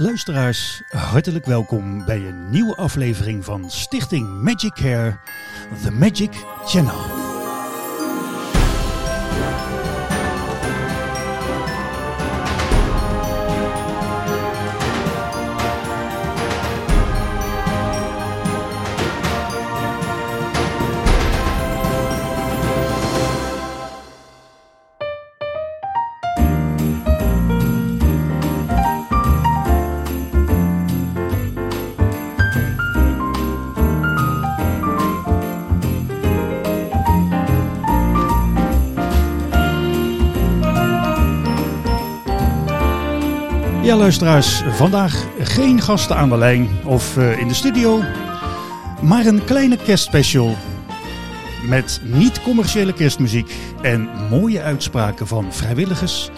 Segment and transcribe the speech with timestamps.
[0.00, 5.18] Luisteraars, hartelijk welkom bij een nieuwe aflevering van Stichting Magic Care,
[5.82, 6.32] The Magic
[6.64, 7.17] Channel.
[43.98, 48.02] Luisteraars, vandaag geen gasten aan de lijn of uh, in de studio,
[49.02, 50.56] maar een kleine kerstspecial
[51.66, 56.30] met niet-commerciële kerstmuziek en mooie uitspraken van vrijwilligers,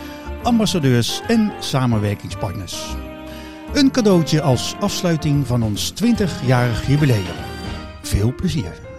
[0.42, 2.96] ambassadeurs en samenwerkingspartners.
[3.73, 7.24] Een cadeautje als afsluiting van ons 20-jarig jubileum.
[8.02, 8.90] Veel plezier!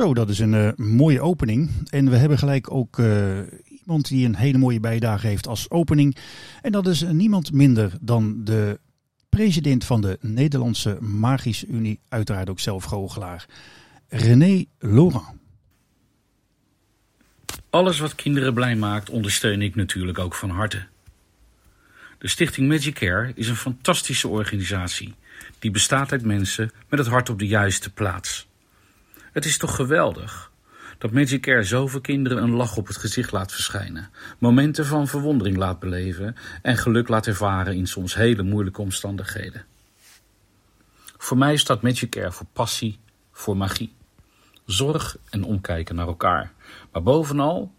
[0.00, 1.70] Zo, dat is een uh, mooie opening.
[1.90, 6.16] En we hebben gelijk ook uh, iemand die een hele mooie bijdrage heeft als opening.
[6.62, 8.80] En dat is niemand minder dan de
[9.28, 13.46] president van de Nederlandse Magische Unie, uiteraard ook zelf goochelaar,
[14.08, 15.28] René Laurent.
[17.70, 20.86] Alles wat kinderen blij maakt, ondersteun ik natuurlijk ook van harte.
[22.18, 25.14] De stichting Magic Care is een fantastische organisatie.
[25.58, 28.48] Die bestaat uit mensen met het hart op de juiste plaats.
[29.32, 30.50] Het is toch geweldig
[30.98, 35.56] dat Magic Air zoveel kinderen een lach op het gezicht laat verschijnen, momenten van verwondering
[35.56, 39.64] laat beleven en geluk laat ervaren in soms hele moeilijke omstandigheden.
[41.16, 42.98] Voor mij staat Magic Air voor passie,
[43.32, 43.94] voor magie,
[44.64, 46.52] zorg en omkijken naar elkaar.
[46.92, 47.72] Maar bovenal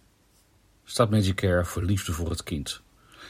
[0.83, 2.81] staat Magic Air voor liefde voor het kind.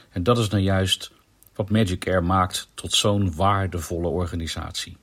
[0.10, 1.12] En dat is nou juist
[1.56, 4.98] wat Magic Air maakt tot zo'n waardevolle organisatie.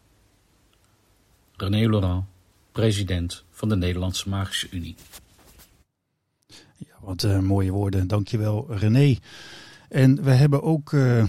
[1.57, 2.25] René Laurent
[2.73, 4.95] president van de Nederlandse Magische Unie.
[6.77, 8.07] Ja, wat uh, mooie woorden.
[8.07, 9.17] Dankjewel René.
[9.89, 11.25] En we hebben ook uh,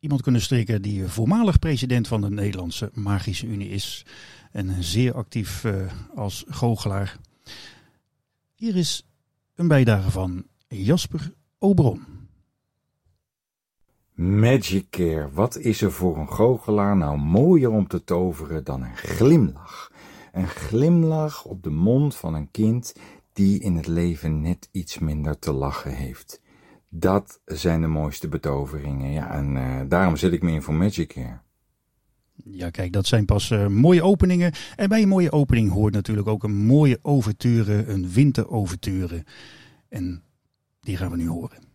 [0.00, 4.06] iemand kunnen strikken die voormalig president van de Nederlandse Magische Unie is.
[4.52, 7.16] En zeer actief uh, als goochelaar.
[8.54, 9.06] Hier is
[9.54, 12.16] een bijdrage van Jasper Oberon.
[14.14, 18.96] Magic Care, wat is er voor een goochelaar nou mooier om te toveren dan een
[18.96, 19.92] glimlach?
[20.36, 22.94] Een glimlach op de mond van een kind
[23.32, 26.40] die in het leven net iets minder te lachen heeft.
[26.88, 29.10] Dat zijn de mooiste betoveringen.
[29.10, 31.16] Ja, en uh, daarom zet ik me in voor Magic.
[32.44, 34.52] Ja, kijk, dat zijn pas uh, mooie openingen.
[34.76, 39.24] En bij een mooie opening hoort natuurlijk ook een mooie overture, een winteroverture.
[39.88, 40.22] En
[40.80, 41.65] die gaan we nu horen.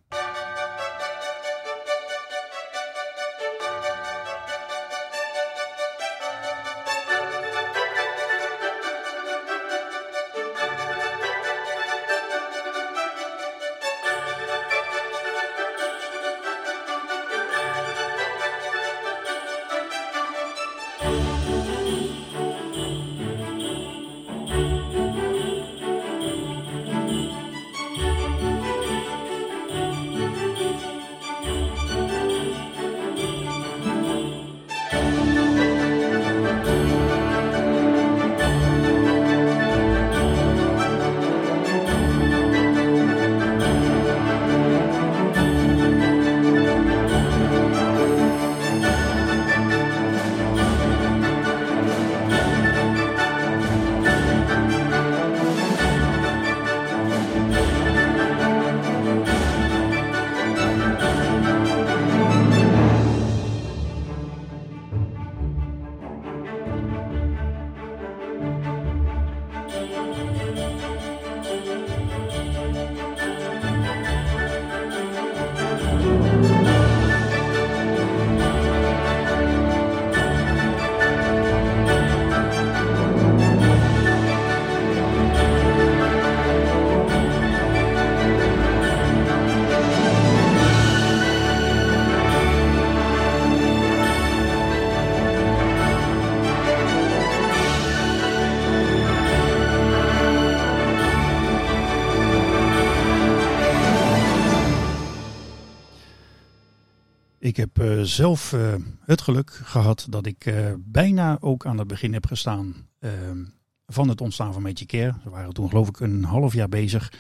[107.42, 111.88] Ik heb uh, zelf uh, het geluk gehad dat ik uh, bijna ook aan het
[111.88, 113.44] begin heb gestaan ehm,
[113.88, 115.14] van het ontstaan van Magic Care.
[115.24, 117.14] We waren toen geloof ik een half jaar bezig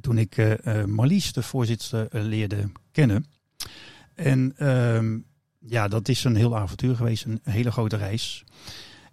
[0.00, 3.26] toen ik Marlies, de voorzitter, leerde kennen.
[4.14, 5.18] En ehm,
[5.58, 8.44] ja, dat is een heel avontuur geweest, een hele grote reis.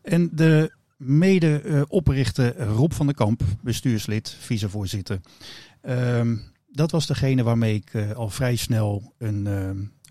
[0.01, 5.19] En de mede-oprichter Rob van der Kamp, bestuurslid, vicevoorzitter.
[5.81, 9.48] Um, dat was degene waarmee ik al vrij snel een,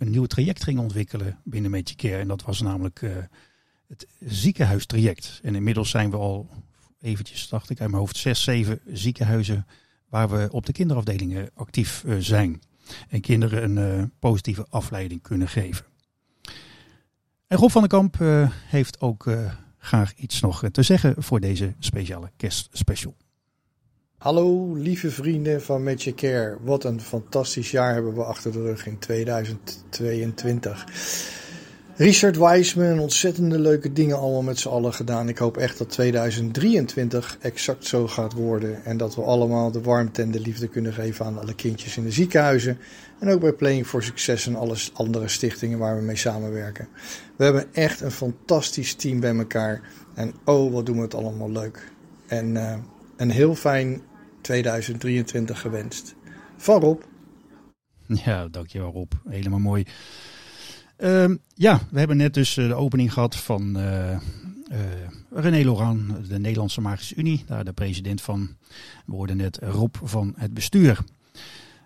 [0.03, 2.17] een nieuw traject ging ontwikkelen binnen Medicare.
[2.17, 3.17] En dat was namelijk uh,
[3.89, 5.41] het ziekenhuistraject.
[5.43, 6.51] En inmiddels zijn we al
[7.01, 9.67] eventjes, dacht ik, uit mijn hoofd, zes, zeven ziekenhuizen
[10.09, 12.63] waar we op de kinderafdelingen actief zijn.
[13.09, 15.85] En kinderen een positieve afleiding kunnen geven.
[17.47, 18.17] En Rob van den Kamp
[18.67, 19.31] heeft ook
[19.79, 23.17] graag iets nog te zeggen voor deze speciale kerstspecial.
[24.23, 26.57] Hallo lieve vrienden van Magic Care.
[26.61, 30.87] Wat een fantastisch jaar hebben we achter de rug in 2022.
[31.97, 35.29] Richard Wiseman, ontzettende leuke dingen allemaal met z'n allen gedaan.
[35.29, 38.85] Ik hoop echt dat 2023 exact zo gaat worden.
[38.85, 42.05] En dat we allemaal de warmte en de liefde kunnen geven aan alle kindjes in
[42.05, 42.79] de ziekenhuizen.
[43.19, 46.89] En ook bij Playing for Success en alle andere stichtingen waar we mee samenwerken.
[47.37, 49.81] We hebben echt een fantastisch team bij elkaar.
[50.15, 51.91] En oh, wat doen we het allemaal leuk.
[52.27, 52.75] En uh,
[53.17, 54.03] een heel fijn
[54.43, 56.15] 2023 gewenst.
[56.57, 57.03] Van Rob.
[58.07, 59.13] Ja, dankjewel Rob.
[59.29, 59.85] Helemaal mooi.
[60.99, 64.19] Uh, ja, we hebben net dus eh, de opening gehad van uh, uh,
[65.31, 67.45] René Loran, de Nederlandse Magische Unie.
[67.47, 68.57] Daar de president van.
[69.07, 70.99] We hoorden net Rob van het bestuur.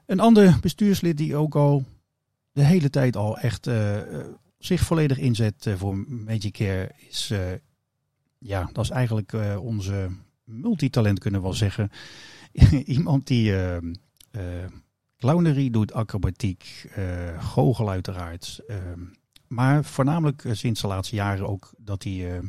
[0.07, 1.85] Een ander bestuurslid die ook al
[2.53, 3.69] de hele tijd al echt
[4.59, 7.33] zich volledig inzet voor Medicare is...
[8.39, 10.09] ja, dat is eigenlijk onze
[10.45, 11.91] multitalent kunnen we wel zeggen.
[12.97, 13.77] iemand die uh,
[15.19, 18.61] clownerie doet, acrobatiek, uh, goochel uiteraard.
[18.67, 19.01] Ehm,
[19.47, 22.41] maar voornamelijk sinds de laatste jaren ook dat hij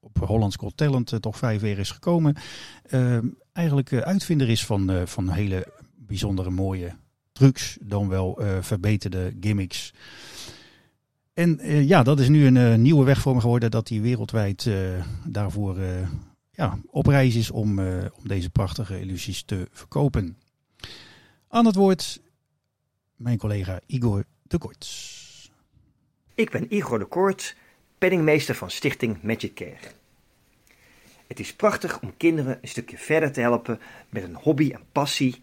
[0.00, 2.36] op Hollands Got Talent toch vijf weer is gekomen.
[3.52, 5.66] Eigenlijk uitvinder is van, van hele
[5.96, 6.96] bijzondere mooie
[7.32, 9.94] trucs, dan wel verbeterde gimmicks.
[11.34, 14.70] En ja, dat is nu een nieuwe weg voor me geworden dat hij wereldwijd
[15.24, 15.76] daarvoor
[16.52, 20.38] ja, op reis is om, uh, om deze prachtige illusies te verkopen.
[21.48, 22.20] Aan het woord
[23.16, 25.10] mijn collega Igor de Kort.
[26.34, 27.56] Ik ben Igor de Kort,
[27.98, 29.90] penningmeester van Stichting Magic Care.
[31.26, 35.42] Het is prachtig om kinderen een stukje verder te helpen met een hobby en passie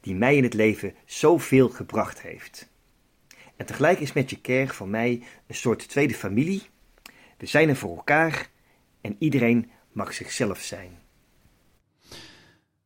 [0.00, 2.68] die mij in het leven zoveel gebracht heeft.
[3.56, 6.62] En tegelijk is Magic Care voor mij een soort tweede familie.
[7.36, 8.50] We zijn er voor elkaar
[9.00, 10.90] en iedereen mag zichzelf zijn.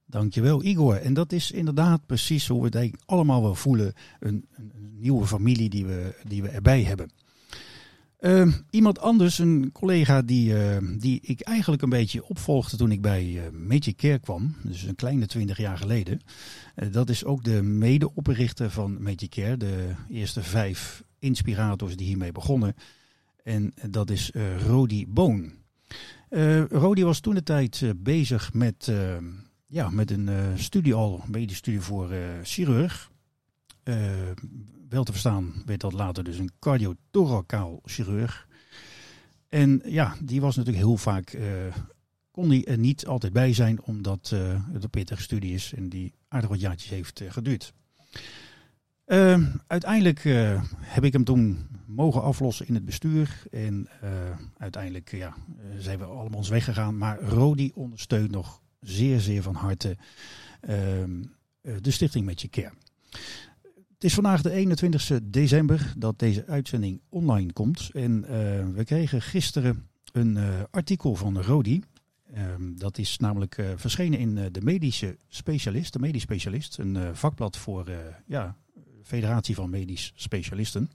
[0.07, 0.97] Dankjewel Igor.
[0.97, 3.93] En dat is inderdaad precies hoe we het allemaal wel voelen.
[4.21, 7.11] Een, een, nieuwe familie die we, die we erbij hebben.
[8.21, 13.01] Uh, iemand anders, een collega die, uh, die ik eigenlijk een beetje opvolgde toen ik
[13.01, 14.55] bij uh, Magic Care kwam.
[14.63, 16.21] Dus een kleine twintig jaar geleden.
[16.91, 19.57] dat is ook de medeoprichter van Magic Care.
[19.57, 22.75] De eerste vijf inspirators die hiermee begonnen.
[23.43, 24.33] En dat is
[24.67, 25.53] Rodi Boon.
[26.31, 29.17] Uh, Rodi was toen de tijd uh, bezig met, uh,
[29.67, 32.11] ja, met een studie al, een medische studie voor
[32.43, 33.11] chirurg.
[34.89, 38.47] wel te verstaan werd dat later dus een cardiothoracaal chirurg.
[39.49, 41.39] En ja, die was natuurlijk heel vaak,
[42.31, 44.33] kon hij er niet altijd bij zijn, omdat
[44.73, 47.73] het een pittige studie is en die aardig wat jaartjes heeft geduurd.
[49.07, 50.23] Uh, uiteindelijk
[50.81, 53.43] heb ik hem toen mogen aflossen in het bestuur.
[53.51, 54.11] En uh,
[54.57, 55.37] uiteindelijk ja,
[55.79, 56.99] zijn we allemaal ons weggegaan.
[56.99, 59.97] Maar Rodi ondersteunt nog zeer, zeer van harte
[60.61, 61.23] ehm,
[61.61, 62.73] de stichting Met Je Care.
[63.95, 67.91] Het is vandaag de 21 december dat deze uitzending online komt.
[67.93, 68.21] En
[68.75, 70.39] we kregen gisteren een
[70.71, 71.83] artikel van Rodi.
[72.37, 77.91] Um, dat is namelijk verschenen in de medische specialist, de medisch specialist, een vakblad voor
[78.27, 78.57] ja,
[79.09, 80.91] Federatie van Medisch Specialisten.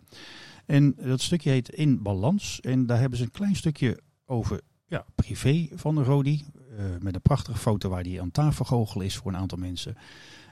[0.66, 2.62] En dat stukje heet In Balans.
[2.62, 6.44] En daar hebben ze een klein stukje over ja, privé van Rodi.
[6.72, 9.96] Uh, met een prachtige foto waar hij aan tafel goochel is voor een aantal mensen.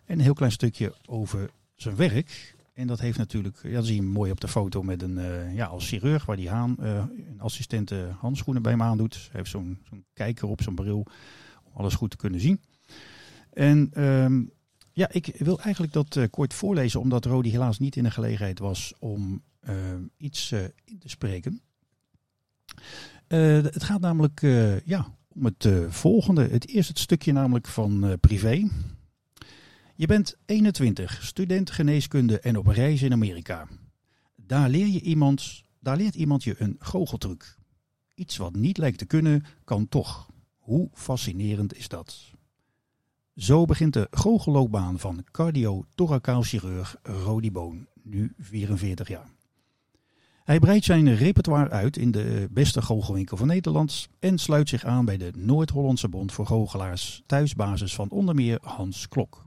[0.05, 2.55] En een heel klein stukje over zijn werk.
[2.73, 5.55] En dat heeft natuurlijk, ja, dat zie je mooi op de foto met een, uh,
[5.55, 9.15] ja, als chirurg waar die haan, uh, een assistente handschoenen bij hem aandoet.
[9.15, 11.05] Hij heeft zo'n zo'n kijker op zijn bril
[11.63, 12.61] om alles goed te kunnen zien.
[13.53, 14.51] En um,
[14.91, 18.93] ja, ik wil eigenlijk dat kort voorlezen, omdat Rodi helaas niet in de gelegenheid was
[18.99, 19.41] om
[20.17, 21.61] iets uh, in te spreken.
[23.27, 24.41] het gaat namelijk
[24.85, 26.47] ja, om het volgende.
[26.47, 28.69] Het eerste stukje namelijk van privé.
[29.95, 33.67] Je bent 21, student geneeskunde en op reis in Amerika.
[34.35, 35.01] Daar, leer je
[35.79, 37.57] daar leert iemand je een goocheltruc.
[38.15, 40.29] Iets wat niet lijkt te kunnen, kan toch.
[40.57, 42.31] Hoe fascinerend is dat?
[43.35, 49.29] Zo begint de goochelloopbaan van cardio-thoracaal-chirurg Rodi Boon, nu 44 jaar.
[50.51, 55.05] Hij breidt zijn repertoire uit in de beste goochelwinkel van Nederland en sluit zich aan
[55.05, 59.45] bij de Noord-Hollandse Bond voor Goochelaars, thuisbasis van onder meer Hans Klok.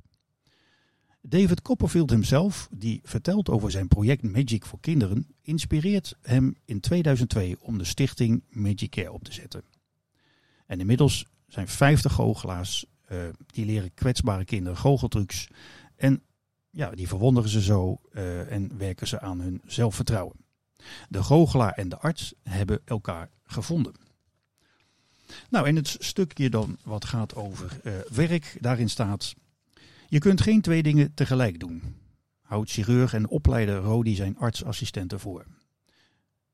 [1.20, 7.56] David Copperfield hemzelf, die vertelt over zijn project Magic voor kinderen, inspireert hem in 2002
[7.61, 9.62] om de stichting Magic Care op te zetten.
[10.66, 15.49] En inmiddels zijn 50 goochelaars uh, die leren kwetsbare kinderen goocheltrucs
[15.96, 16.23] en
[16.70, 20.43] ja, die verwonderen ze zo uh, en werken ze aan hun zelfvertrouwen.
[21.08, 23.94] De goochelaar en de arts hebben elkaar gevonden.
[25.50, 29.34] Nou, en het stukje dan wat gaat over uh, werk, daarin staat
[30.08, 31.82] je kunt geen twee dingen tegelijk doen.
[32.42, 35.46] Houdt chirurg en opleider Rodi zijn artsassistenten voor.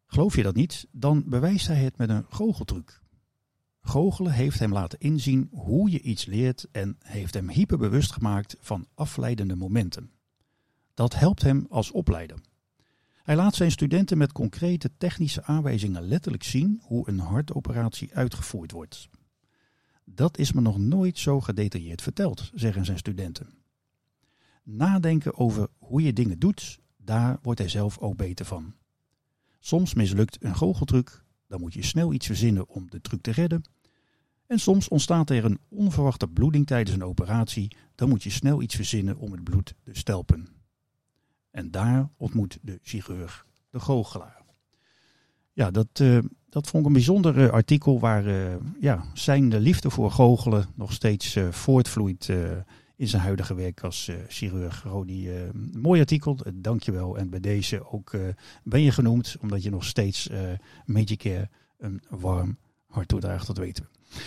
[0.07, 3.01] Geloof je dat niet, dan bewijst hij het met een goocheltruc.
[3.83, 8.87] Goochelen heeft hem laten inzien hoe je iets leert en heeft hem hyperbewust gemaakt van
[8.95, 10.11] afleidende momenten.
[10.95, 12.39] Dat helpt hem als opleider.
[13.23, 19.09] Hij laat zijn studenten met concrete technische aanwijzingen letterlijk zien hoe een hartoperatie uitgevoerd wordt.
[20.05, 23.49] Dat is me nog nooit zo gedetailleerd verteld, zeggen zijn studenten.
[24.63, 28.75] Nadenken over hoe je dingen doet, daar wordt hij zelf ook beter van.
[29.61, 33.63] Soms mislukt een goocheltruc, dan moet je snel iets verzinnen om de truc te redden.
[34.47, 38.75] En soms ontstaat er een onverwachte bloeding tijdens een operatie, dan moet je snel iets
[38.75, 40.60] verzinnen om het bloed te stelpen.
[41.51, 44.41] En daar ontmoet de chirurg de goochelaar.
[45.53, 49.91] Ja, dat, uh, dat vond ik een bijzonder uh, artikel waar uh, ja, zijn liefde
[49.91, 52.29] voor goochelen nog steeds voortvloeit
[52.97, 54.83] in zijn huidige werk als chirurg.
[54.83, 55.31] Rodi,
[55.73, 57.19] mooi artikel, dankjewel.
[57.19, 58.17] En bij deze ook
[58.63, 60.29] ben je genoemd, omdat je nog steeds
[60.85, 64.19] Medicare een warm hart toedraagt, dat weten we.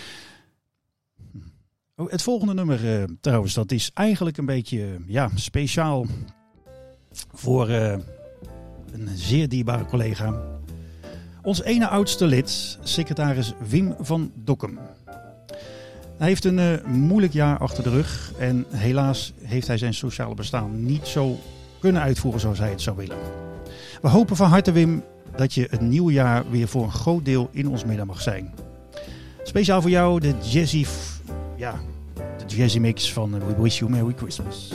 [1.96, 6.06] Oh, het volgende nummer trouwens, dat is eigenlijk een beetje ja, speciaal
[7.32, 10.34] voor een zeer dierbare collega.
[11.42, 14.78] Ons ene oudste lid, secretaris Wim van Dokkum.
[16.16, 20.34] Hij heeft een uh, moeilijk jaar achter de rug en helaas heeft hij zijn sociale
[20.34, 21.38] bestaan niet zo
[21.80, 23.16] kunnen uitvoeren zoals hij het zou willen.
[24.02, 25.02] We hopen van harte Wim
[25.36, 28.54] dat je het nieuwe jaar weer voor een groot deel in ons midden mag zijn.
[29.42, 30.86] Speciaal voor jou de jazzy,
[31.56, 31.74] ja,
[32.46, 34.72] de jazzy mix van We Wish You Merry Christmas.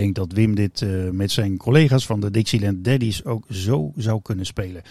[0.00, 4.22] Denk dat Wim dit uh, met zijn collega's van de Dixieland Daddies ook zo zou
[4.22, 4.82] kunnen spelen.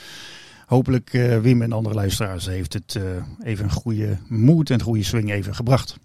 [0.66, 3.04] Hopelijk, uh, Wim en andere luisteraars, heeft het uh,
[3.44, 5.98] even een goede moed en goede swing even gebracht.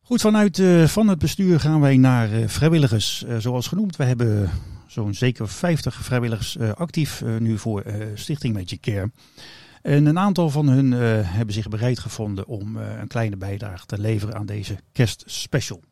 [0.00, 3.24] Goed, vanuit van het bestuur gaan wij naar vrijwilligers.
[3.38, 4.50] zoals genoemd, we hebben
[4.86, 9.10] zo'n zeker 50 vrijwilligers actief nu voor Stichting Magic Care.
[9.82, 10.92] En een aantal van hun
[11.22, 15.82] hebben zich bereid gevonden om een kleine bijdrage te leveren aan deze kerstspecial.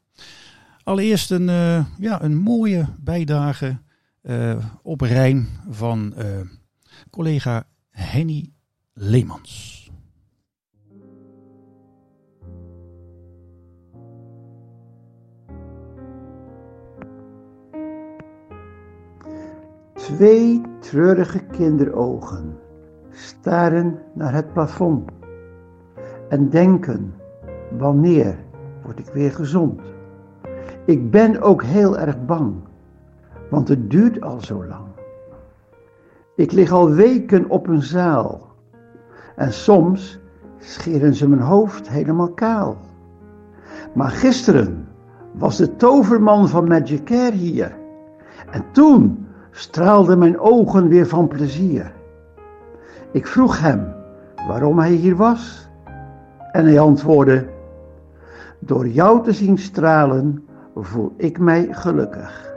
[0.84, 3.78] Allereerst een, eh, ja, een mooie bijdrage
[4.22, 6.26] eh, op Rijn van eh,
[7.10, 8.52] collega Henny
[8.92, 9.72] Leemans.
[19.94, 22.58] Twee treurige kinderogen
[23.10, 25.10] staren naar het plafond
[26.28, 27.14] en denken:
[27.78, 28.44] wanneer
[28.82, 29.93] word ik weer gezond?
[30.84, 32.54] Ik ben ook heel erg bang,
[33.50, 34.86] want het duurt al zo lang.
[36.36, 38.52] Ik lig al weken op een zaal
[39.36, 40.18] en soms
[40.58, 42.76] scheren ze mijn hoofd helemaal kaal.
[43.92, 44.88] Maar gisteren
[45.32, 47.76] was de toverman van Magicare hier
[48.50, 51.92] en toen straalden mijn ogen weer van plezier.
[53.10, 53.94] Ik vroeg hem
[54.48, 55.68] waarom hij hier was
[56.52, 57.46] en hij antwoordde:
[58.58, 62.52] Door jou te zien stralen voel ik mij gelukkig.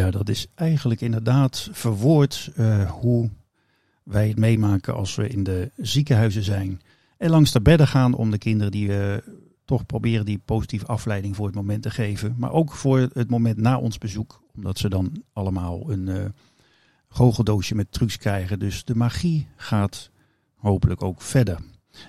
[0.00, 3.30] Ja, dat is eigenlijk inderdaad verwoord uh, hoe
[4.02, 6.80] wij het meemaken als we in de ziekenhuizen zijn.
[7.16, 9.22] En langs de bedden gaan om de kinderen die we
[9.70, 12.34] toch proberen die positieve afleiding voor het moment te geven.
[12.38, 14.42] Maar ook voor het moment na ons bezoek.
[14.54, 16.32] Omdat ze dan allemaal een
[17.18, 18.58] uh, met trucs krijgen.
[18.58, 20.10] Dus de magie gaat
[20.54, 21.58] hopelijk ook verder.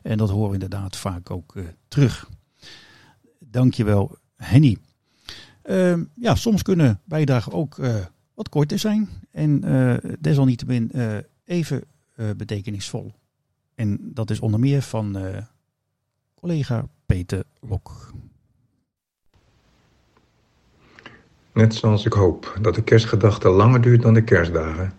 [0.04, 2.30] En dat horen we inderdaad vaak ook uh, terug.
[3.40, 4.78] Dankjewel Henny.
[5.66, 7.96] Uh, ja, soms kunnen bijdragen ook uh,
[8.34, 9.10] wat korter zijn.
[9.32, 9.62] En
[10.20, 10.92] desalniettemin
[11.46, 11.84] even
[12.38, 13.14] betekenisvol.
[13.76, 15.18] En dat is onder meer van
[16.36, 18.14] collega Peter Lok.
[21.54, 24.94] Net zoals ik hoop dat de kerstgedachte langer duurt dan de kerstdagen,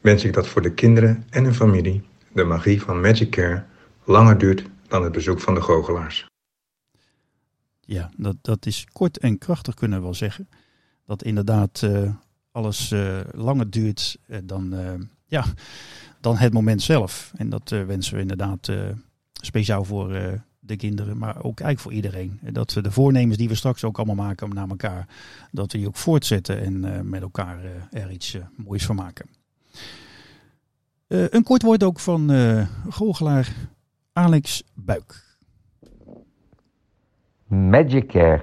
[0.00, 3.64] wens ik dat voor de kinderen en hun familie de magie van Magic Care
[4.04, 6.26] langer duurt dan het bezoek van de goochelaars.
[7.80, 10.48] Ja, dat, dat is kort en krachtig kunnen we wel zeggen.
[11.06, 12.14] Dat inderdaad uh,
[12.50, 14.74] alles uh, langer duurt uh, dan,
[15.26, 15.44] ja,
[16.20, 17.32] dan het moment zelf.
[17.36, 18.72] En dat wensen we inderdaad
[19.32, 22.40] speciaal voor de kinderen, maar ook eigenlijk voor iedereen.
[22.52, 25.06] Dat we de voornemens die we straks ook allemaal maken naar elkaar,
[25.50, 27.58] dat we die ook voortzetten en met elkaar
[27.90, 29.26] er iets moois van maken.
[31.08, 32.30] een kort woord ook van
[32.88, 33.48] goochelaar
[34.12, 35.24] Alex Buik.
[37.46, 38.42] Magicare.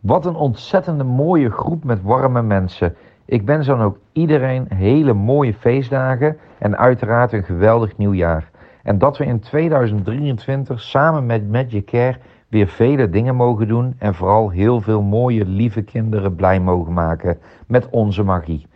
[0.00, 2.96] Wat een ontzettende mooie groep met warme mensen.
[3.24, 8.50] Ik wens dan ook iedereen hele mooie feestdagen en uiteraard een geweldig nieuwjaar.
[8.86, 12.18] En dat we in 2023 samen met Magicare
[12.48, 17.38] weer vele dingen mogen doen en vooral heel veel mooie, lieve kinderen blij mogen maken
[17.66, 18.66] met onze magie.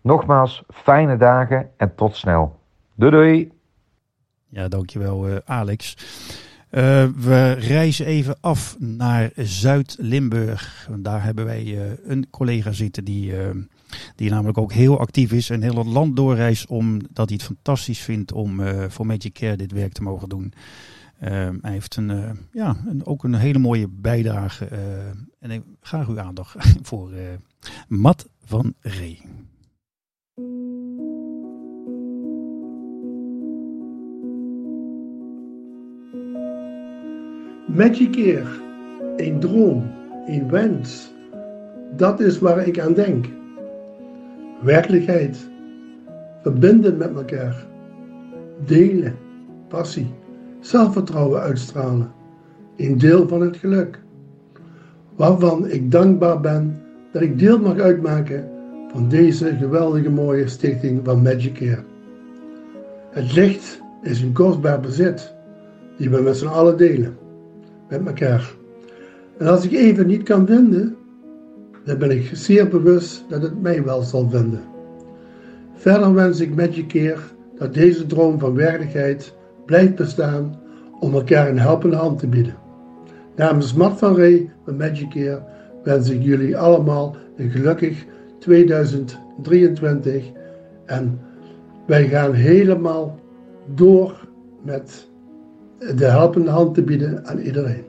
[0.00, 2.58] Nogmaals, fijne dagen en tot snel.
[2.94, 3.52] Doei doei!
[4.48, 5.96] Ja, dankjewel uh, Alex.
[6.70, 10.88] Uh, we reizen even af naar Zuid-Limburg.
[10.98, 13.32] Daar hebben wij uh, een collega zitten die,
[14.16, 15.48] die namelijk ook heel actief is.
[15.48, 19.92] Een heel land doorreist omdat hij het fantastisch vindt om voor Magic Care dit werk
[19.92, 20.52] te mogen doen.
[21.18, 24.64] hij heeft een, ja, een, ook een hele mooie bijdrage.
[25.38, 26.56] en ik graag uw aandacht
[26.88, 27.12] voor
[27.88, 29.20] Matt van Ree.
[37.76, 38.60] Magickeer,
[39.16, 39.90] een droom,
[40.26, 41.12] een wens,
[41.96, 43.26] dat is waar ik aan denk.
[44.62, 45.50] Werkelijkheid,
[46.42, 47.66] verbinden met elkaar,
[48.64, 49.14] delen,
[49.68, 50.14] passie,
[50.60, 52.12] zelfvertrouwen uitstralen,
[52.76, 54.00] een deel van het geluk,
[55.16, 56.80] waarvan ik dankbaar ben
[57.12, 58.50] dat ik deel mag uitmaken
[58.92, 61.84] van deze geweldige mooie stichting van Magickeer.
[63.10, 65.34] Het licht is een kostbaar bezit
[65.96, 67.16] die we met z'n allen delen.
[67.88, 68.54] Met elkaar.
[69.38, 70.96] En als ik even niet kan vinden,
[71.84, 74.62] dan ben ik zeer bewust dat het mij wel zal vinden.
[75.74, 79.34] Verder wens ik keer dat deze droom van werkelijkheid
[79.66, 80.60] blijft bestaan
[81.00, 82.54] om elkaar een helpende hand te bieden.
[83.36, 85.38] Namens Mart van Ree van Magic
[85.82, 88.04] wens ik jullie allemaal een gelukkig
[88.38, 90.30] 2023
[90.86, 91.20] en
[91.86, 93.18] wij gaan helemaal
[93.74, 94.28] door
[94.62, 95.08] met
[95.96, 97.84] de helpende hand te bieden aan iedereen.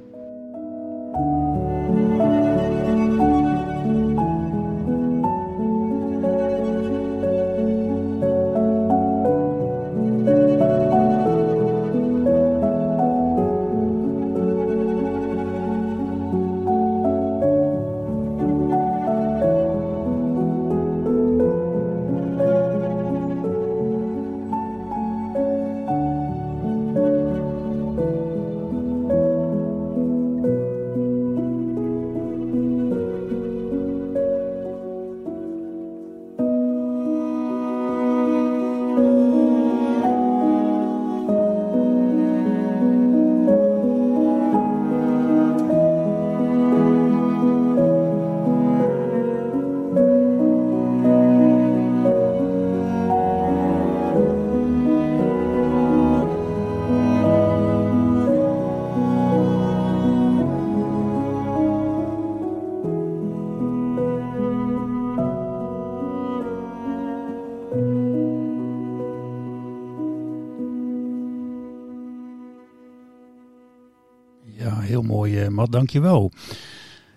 [75.24, 76.32] Mooi, uh, Matt, dankjewel.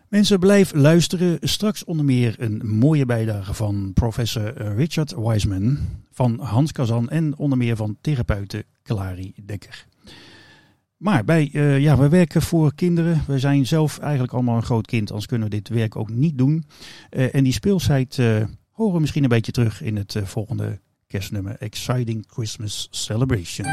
[0.09, 1.39] Mensen, blijf luisteren.
[1.41, 5.79] Straks onder meer een mooie bijdrage van professor Richard Wiseman,
[6.13, 9.87] van Hans Kazan en onder meer van therapeute Clary Dekker.
[10.97, 13.23] Maar bij, uh, ja, we werken voor kinderen.
[13.27, 16.39] We zijn zelf eigenlijk allemaal een groot kind, anders kunnen we dit werk ook niet
[16.39, 16.65] doen.
[17.11, 18.17] Uh, en die speelsheid
[18.71, 23.67] horen we misschien een beetje terug in het volgende kerstnummer Exciting Christmas Celebration.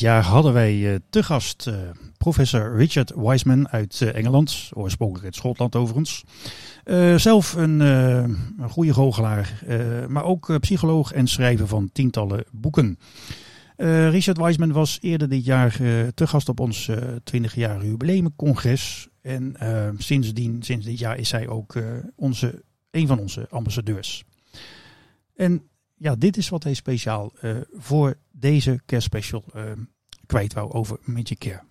[0.00, 1.74] Jaar hadden wij uh, te gast uh,
[2.16, 6.24] professor Richard Wiseman uit uh, Engeland, oorspronkelijk uit Schotland overigens.
[7.16, 9.62] zelf een, een goede goochelaar,
[10.08, 12.98] maar ook psycholoog en schrijver van tientallen boeken.
[14.10, 15.76] Richard Wiseman was eerder dit jaar
[16.14, 16.90] te gast op ons
[17.36, 19.08] 20-jarige jubileumcongres.
[19.22, 19.56] En
[19.98, 21.74] sindsdien, sinds dit jaar is hij ook
[22.16, 24.24] onze, een van onze ambassadeurs.
[25.36, 29.72] En ja, dit is wat hij speciaal uh, voor deze uh,
[30.26, 31.62] kwijt wou over Magic Care.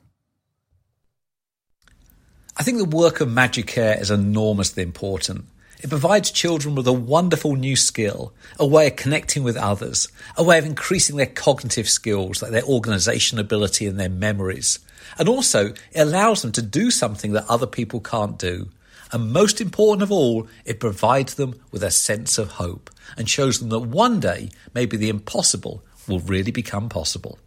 [2.59, 5.41] I think the work of Magic Care is enormously important.
[5.79, 10.43] It provides children with a wonderful new skill, a way of connecting with others, a
[10.43, 14.79] way of increasing their cognitive skills, like their organization ability and their memories.
[15.17, 18.69] And also, it allows them to do something that other people can't do.
[19.11, 23.57] And most important of all, it provides them with a sense of hope and shows
[23.57, 27.37] them that one day, maybe the impossible will really become possible.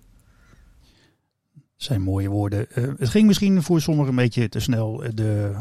[1.77, 2.67] Zijn mooie woorden.
[2.75, 5.03] Uh, het ging misschien voor sommigen een beetje te snel.
[5.15, 5.53] De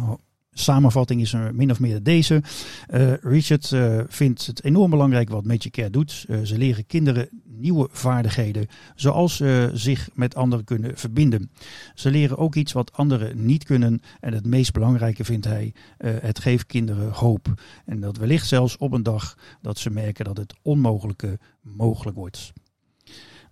[0.59, 2.43] samenvatting is er min of meer deze.
[2.89, 6.25] Uh, Richard uh, vindt het enorm belangrijk wat Magic Care doet.
[6.27, 11.51] Uh, ze leren kinderen nieuwe vaardigheden, zoals ze zich met anderen kunnen verbinden.
[11.93, 14.01] Ze leren ook iets wat anderen niet kunnen.
[14.19, 17.53] En het meest belangrijke vindt hij, het geeft kinderen hoop.
[17.85, 22.53] En dat wellicht zelfs op een dag dat ze merken dat het onmogelijke mogelijk wordt.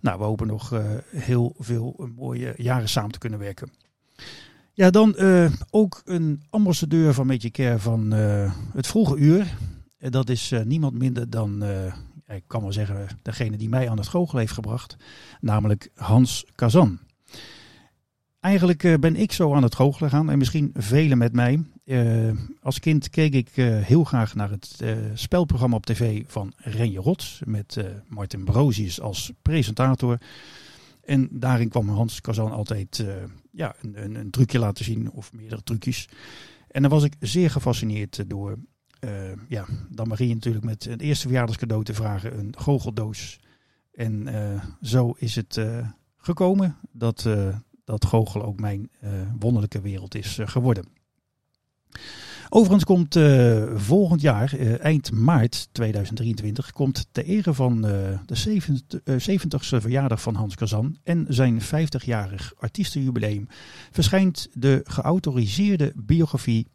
[0.00, 3.70] Nou, we hopen nog heel veel mooie jaren samen te kunnen werken.
[4.78, 9.56] Ja, dan uh, ook een ambassadeur van Medicare van uh, het vroege uur.
[9.98, 11.64] En dat is uh, niemand minder dan,
[12.26, 14.96] ik kan wel zeggen, degene die mij aan het goochelen heeft gebracht.
[15.40, 16.98] Namelijk Hans Kazan.
[18.40, 21.64] Eigenlijk ben ik zo aan het goochelen gaan en misschien velen met mij.
[22.62, 23.50] als kind keek ik
[23.84, 27.40] heel graag naar het spelprogramma op tv van Renje Rot.
[27.44, 30.18] Met Martin Brozius als presentator.
[31.08, 33.14] En daarin kwam Hans Kazan altijd uh,
[33.52, 36.08] ja, een, een, een, trucje laten zien, of meerdere trucjes.
[36.68, 38.56] En dan was ik zeer gefascineerd door.
[39.00, 39.10] Uh,
[39.48, 43.38] ja, dan begin je natuurlijk met een eerste verjaardagscadeau te vragen, een goocheldoos.
[43.92, 45.60] En uh, zo is het
[46.16, 47.28] gekomen dat,
[47.84, 48.90] dat goochelen ook mijn
[49.38, 50.84] wonderlijke wereld is geworden.
[52.50, 59.30] Overigens komt uh, volgend jaar, uh, eind maart 2023, komt ter ere van uh, de
[59.38, 63.46] 70ste verjaardag van Hans Kazan en zijn 50-jarig artiestenjubileum
[63.90, 66.66] verschijnt de geautoriseerde biografie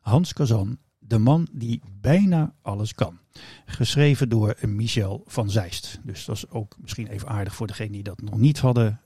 [0.00, 3.18] Hans Kazan, de man die bijna alles kan.
[3.64, 6.00] Geschreven door Michel van Zeist.
[6.02, 9.00] Dus dat is ook misschien even aardig voor degenen die dat nog niet hadden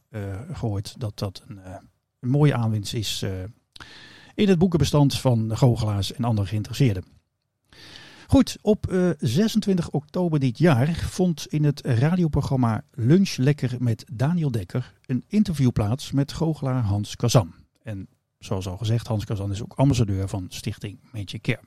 [0.53, 1.59] gehoord, dat dat een,
[2.21, 3.25] een mooie aanwinst is
[4.35, 7.05] in het boekenbestand van goochelaars en andere geïnteresseerden.
[8.27, 14.05] Goed, op uh, eh, 26 oktober dit jaar vond in het radioprogramma Lunch Lekker met
[14.13, 17.55] Daniel Dekker een interview plaats met goochelaar Hans Kazan.
[17.83, 21.61] En zoals al gezegd, Hans Kazan is ook ambassadeur van Stichting Magic Care.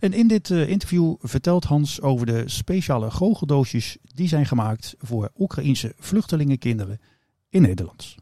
[0.00, 5.30] En in dit uh, interview vertelt Hans over de speciale goocheldoosjes die zijn gemaakt voor
[5.38, 7.00] Oekraïense vluchtelingenkinderen
[7.48, 8.16] in Nederland.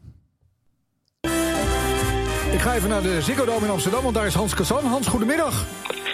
[2.55, 4.85] Ik ga even naar de Ziggo Dome in Amsterdam, want daar is Hans Kazan.
[4.85, 5.65] Hans, goedemiddag.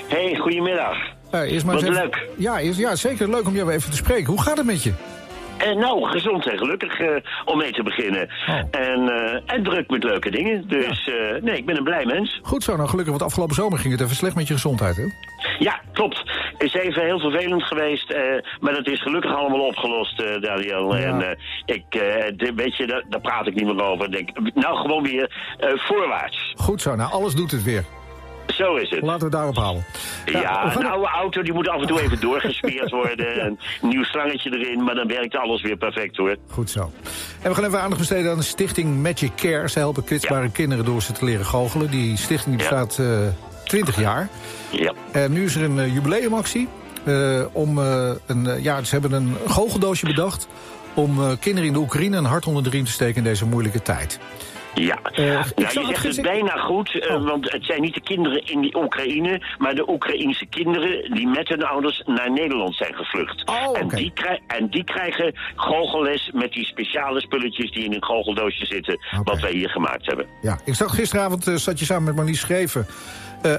[0.08, 0.98] Hey, goedemiddag.
[1.34, 1.96] Uh, eerst maar Wat even...
[1.96, 2.28] leuk.
[2.38, 4.26] Ja, eerst, ja, zeker leuk om jou even te spreken.
[4.26, 4.92] Hoe gaat het met je?
[5.64, 7.10] En nou, gezond en gelukkig uh,
[7.46, 8.30] om mee te beginnen.
[8.48, 8.60] Oh.
[8.72, 10.68] En, uh, en druk met leuke dingen.
[10.68, 11.38] Dus ja.
[11.42, 12.40] nee, ik ben een blij mens.
[12.44, 15.04] Goed zo, nou gelukkig, want afgelopen zomer ging het even slecht met je gezondheid, hè?
[15.60, 16.32] Ja, klopt.
[16.58, 18.16] Is even heel vervelend geweest,
[18.60, 20.96] maar dat is gelukkig allemaal opgelost, Daniel.
[20.96, 21.04] Ja.
[21.04, 24.12] En ik, de, weet je, daar, daar, praat ik niet meer over.
[24.12, 25.32] Denk, nou, gewoon weer
[25.76, 26.54] voorwaarts.
[26.56, 27.84] Goed zo, nou, alles doet het weer.
[28.48, 29.02] Zo is het.
[29.02, 29.86] Laten we daarop houden.
[30.26, 33.28] Ja, ja een oude auto die moet af en toe even doorgesmeerd worden.
[33.46, 36.36] Een nieuw slangetje erin, maar dan werkt alles weer perfect hoor.
[36.50, 36.92] Goed zo.
[37.42, 39.70] En we gaan even aandacht besteden aan de stichting Magic Care.
[39.70, 40.50] Ze helpen kwetsbare ja.
[40.50, 41.92] kinderen door ze te leren goochelen.
[41.92, 43.20] Die stichting die bestaat uh,
[43.64, 44.30] 20 jaar.
[44.72, 44.94] Ja.
[45.12, 46.68] En nu is er een uh, jubileumactie.
[47.06, 50.48] Uh, om, een, ja, ze hebben een goocheldoosje bedacht...
[50.94, 53.82] om kinderen in de Oekraïne een hart onder de riem te steken in deze moeilijke
[53.82, 54.20] tijd.
[54.74, 57.24] Ja, uh, nou, je zegt het bijna goed, uh, oh.
[57.24, 61.48] want het zijn niet de kinderen in die Oekraïne, maar de Oekraïense kinderen die met
[61.48, 63.46] hun ouders naar Nederland zijn gevlucht.
[63.46, 63.82] Oh, okay.
[63.82, 64.14] en, die
[64.48, 69.22] en, die krijgen goochelles met die speciale spulletjes die in een goocheldoosje zitten, okay.
[69.24, 70.26] wat wij hier gemaakt hebben.
[70.42, 72.86] Ja, ik zag gisteravond, uh, zat je samen met Marlies Schreven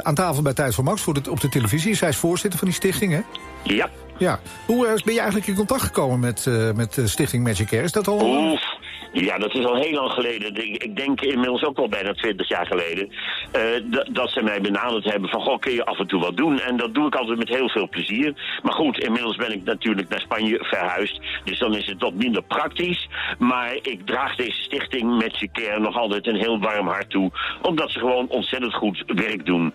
[0.02, 1.94] aan tafel bij Tijd voor Max voor de, op de televisie.
[1.94, 3.20] Zij is voorzitter van die stichting, hè?
[3.62, 3.88] Ja.
[4.18, 4.40] Ja.
[4.66, 7.82] Hoe ben je eigenlijk in contact gekomen met, met Stichting Magic Care?
[7.82, 8.20] Is dat al...
[8.20, 8.80] Oef.
[9.12, 10.56] Ja, dat is al heel lang geleden.
[10.56, 13.12] Ik, denk inmiddels ook wel bijna twintig jaar geleden.
[13.56, 16.60] Uh, dat ze mij benaderd hebben van, goh, kun je af en toe wat doen?
[16.60, 18.58] En dat doe ik altijd met heel veel plezier.
[18.62, 21.20] Maar goed, inmiddels ben ik natuurlijk naar Spanje verhuisd.
[21.44, 23.08] Dus dan is het wat minder praktisch.
[23.38, 27.30] Maar ik draag deze stichting Magic Care nog altijd een heel warm hart toe.
[27.62, 29.74] Omdat ze gewoon ontzettend goed werk doen.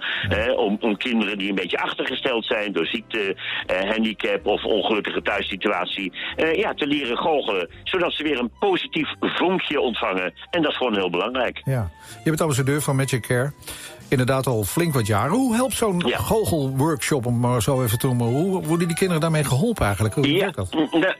[0.56, 3.36] Om, om kinderen die een beetje achtergesteld zijn door ziekte,
[3.71, 6.12] uh, handicap of ongelukkige thuissituatie.
[6.54, 7.69] ja, te leren goochelen.
[7.84, 10.34] Zodat ze weer een positief vonkje ontvangen.
[10.50, 11.62] En dat is gewoon heel belangrijk.
[11.63, 11.90] Ja.
[12.24, 13.52] Je bent ambassadeur van Magic Care.
[14.10, 15.32] Inderdaad al flink wat jaren.
[15.32, 16.17] Hoe helpt zo'n ja.
[16.17, 18.28] goochelworkshop, om maar zo even te noemen...
[18.28, 20.15] hoe worden die kinderen daarmee geholpen eigenlijk?
[20.15, 20.76] Hoe ja, werkt dat?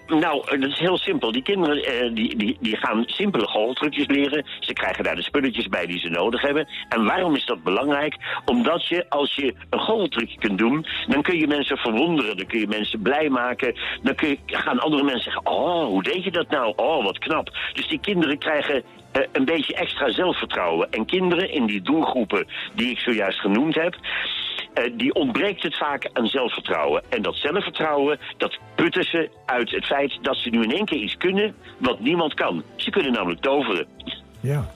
[0.08, 1.32] Nou, dat is heel simpel.
[1.32, 4.46] Die kinderen eh, die, die, die gaan simpele goocheltrucjes leren.
[4.60, 6.68] Ze krijgen daar de spulletjes bij die ze nodig hebben.
[6.90, 8.16] En waarom is dat belangrijk?
[8.46, 10.86] Omdat je, als je een goocheltrucje kunt doen...
[11.08, 13.76] dan kun je mensen verwonderen, dan kun je mensen blij maken...
[14.02, 15.52] dan kun je, gaan andere mensen zeggen...
[15.52, 16.74] oh, hoe deed je dat nou?
[16.76, 17.50] Oh, wat knap.
[17.74, 18.84] Dus die kinderen krijgen
[19.32, 20.92] een beetje extra zelfvertrouwen.
[20.92, 23.96] En kinderen in die doelgroepen die ik zojuist genoemd heb...
[24.78, 27.04] Uh, die ontbreekt het vaak aan zelfvertrouwen.
[27.10, 31.00] En dat zelfvertrouwen, dat putten ze uit het feit dat ze nu in één keer
[31.00, 32.64] iets kunnen wat niemand kan.
[32.76, 33.88] Ze kunnen namelijk toveren.
[34.40, 34.70] Ja.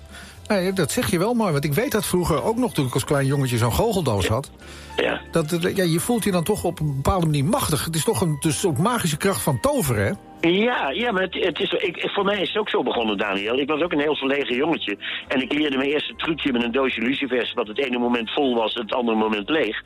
[0.48, 2.94] Nee, dat zeg je wel mooi, want ik weet dat vroeger ook nog toen ik
[2.94, 4.52] als klein jongetje zo'n goocheldoos had.
[4.96, 5.22] Ja.
[5.32, 7.86] Dat, ja, je voelt je dan toch op een bepaalde manier machtig.
[7.86, 10.12] Het is toch een dus ook magische kracht van toveren, hè?
[10.42, 13.58] Ja, ja, maar het, het is, ik, voor mij is het ook zo begonnen, Daniel.
[13.58, 14.98] Ik was ook een heel verlegen jongetje.
[15.28, 17.54] En ik leerde mijn eerste trucje met een doosje lucifers...
[17.54, 19.82] wat het ene moment vol was, het andere moment leeg.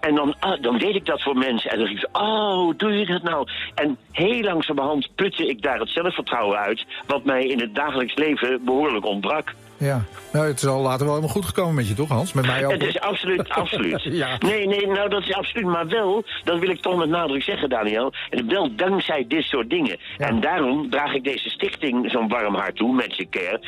[0.00, 1.70] En dan, ah, dan deed ik dat voor mensen.
[1.70, 3.48] En dan riep ze, oh, doe je dat nou?
[3.74, 6.86] En heel langzamerhand putte ik daar het zelfvertrouwen uit...
[7.06, 9.54] wat mij in het dagelijks leven behoorlijk ontbrak.
[9.80, 12.32] Ja, nou, het is al later wel helemaal goed gekomen met je, toch Hans?
[12.32, 12.72] Met mij ook.
[12.72, 14.02] Het is absoluut, absoluut.
[14.02, 14.36] ja.
[14.38, 15.66] Nee, nee, nou dat is absoluut.
[15.66, 18.12] Maar wel, dat wil ik toch met nadruk zeggen, Daniel.
[18.30, 19.98] En wel dankzij dit soort dingen.
[20.18, 20.26] Ja.
[20.26, 23.60] En daarom draag ik deze stichting zo'n warm hart toe, Magic Care.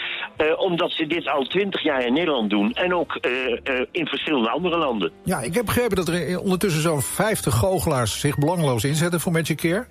[0.42, 2.72] Uh, omdat ze dit al twintig jaar in Nederland doen.
[2.72, 5.12] En ook uh, uh, in verschillende andere landen.
[5.25, 9.57] Ja, ik heb begrepen dat er ondertussen zo'n 50 goochelaars zich belangeloos inzetten voor Magic
[9.57, 9.87] Care.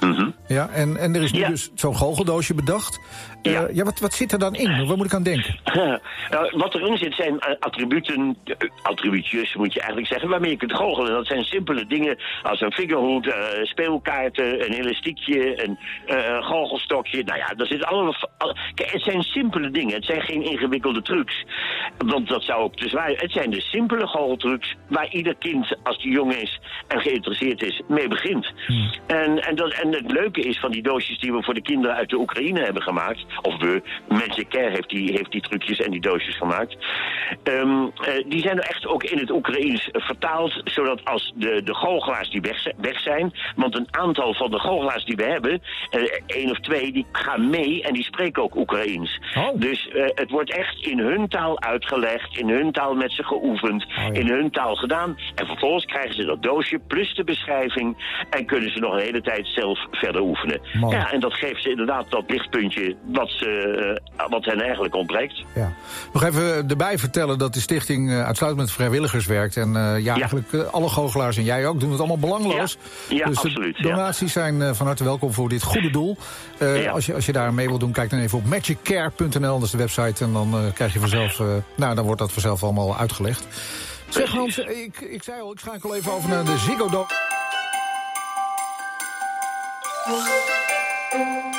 [0.00, 0.34] Mm -hmm.
[0.48, 1.48] Ja, en, en er is nu Ja.
[1.48, 3.00] dus zo'n goocheldoosje bedacht.
[3.42, 3.68] Eh, Ja.
[3.72, 4.86] ja, wat, wat zit er dan in?
[4.86, 5.58] Waar moet ik aan denken?
[6.30, 10.56] Nou, wat erin zit zijn eh, attributen, eh, attribuutjes moet je eigenlijk zeggen, waarmee je
[10.56, 11.12] kunt goochelen.
[11.12, 17.24] Dat zijn simpele dingen als een fingerhoed, eh, speelkaarten, een elastiekje, een eh, goochelstokje.
[17.24, 18.14] Nou ja, dat zit allemaal...
[18.38, 21.44] al- Kijk, het zijn simpele dingen, het zijn geen ingewikkelde trucs.
[21.98, 23.08] Want dat zou ook te zwaar...
[23.08, 27.82] Het zijn de simpele goocheltrucs waar ieder kind, als die jong is en geïnteresseerd is,
[27.88, 28.52] mee begint.
[29.06, 31.96] En, en, dat, en het leuke is van die doosjes die we voor de kinderen
[31.96, 35.90] uit de Oekraïne hebben gemaakt, of we, Magic Care heeft die, heeft die trucjes en
[35.90, 36.76] die doosjes gemaakt,
[37.42, 41.74] Ehm, eh, die zijn er echt ook in het Oekraïens vertaald, zodat als de, de
[41.74, 46.02] goochelaars die weg, weg zijn, want een aantal van de goochelaars die we hebben, eh,
[46.26, 49.20] één of twee, die gaan mee en die spreken ook Oekraïens.
[49.54, 53.86] Dus eh, het wordt echt in hun taal uitgelegd, in hun taal met ze geoefend,
[54.12, 55.18] in hun taal gedaan.
[55.34, 57.96] En vervolgens krijgen ze dat doosje plus de beschrijving
[58.30, 60.60] en kunnen ze nog een hele tijd zelf verder beoefenen.
[60.88, 65.44] Ja, en dat geeft ze inderdaad dat lichtpuntje wat, ze, wat hen eigenlijk ontbreekt.
[65.54, 65.72] Ja.
[66.12, 69.56] Nog even erbij vertellen dat de stichting uitsluitend met vrijwilligers werkt.
[69.56, 72.78] En ja, ja, eigenlijk alle goochelaars en jij ook doen het allemaal belangloos.
[73.08, 73.82] Ja, dus absoluut.
[73.82, 76.16] donaties zijn van harte welkom voor dit goede doel.
[76.92, 79.70] als, je, als je daar mee wilt doen, kijk dan even op magiccare.nl, dat is
[79.70, 80.24] de website.
[80.24, 81.38] En dan krijg je vanzelf,
[81.74, 83.46] nou dan wordt dat vanzelf allemaal uitgelegd.
[84.08, 87.35] Zeg Hans, ik, ik zei al, ik schakel even over naar de Ziggo Dome.
[90.06, 91.55] Thank you.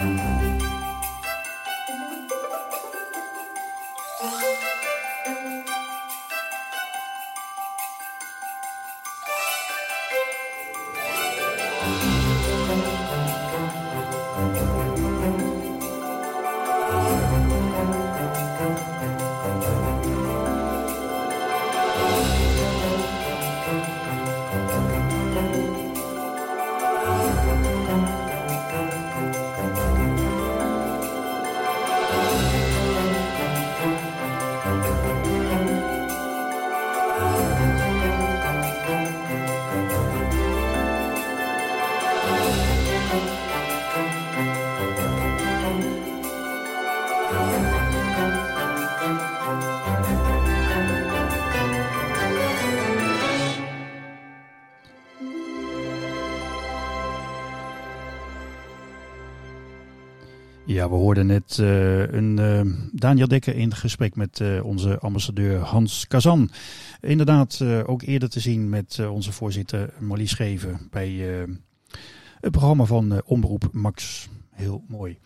[0.00, 0.69] Ja,
[60.90, 62.60] we hoorden net uh, een uh,
[62.92, 66.50] Daniel Dekker in gesprek met uh, onze ambassadeur Hans Kazan.
[67.00, 71.10] Inderdaad, ook eerder te zien met onze voorzitter Marlies Scheven bij
[72.40, 74.28] het programma van Omroep Max.
[74.50, 75.18] Heel mooi.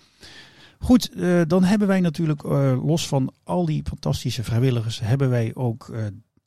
[0.78, 1.10] Goed,
[1.46, 2.42] dan hebben wij natuurlijk
[2.82, 5.94] los van al die fantastische vrijwilligers, hebben wij ook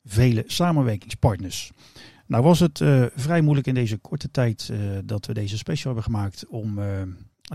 [0.04, 1.72] vele samenwerkingspartners.
[2.26, 2.82] Nou was het
[3.14, 4.72] vrij moeilijk in deze korte tijd
[5.04, 6.78] dat we deze special hebben gemaakt om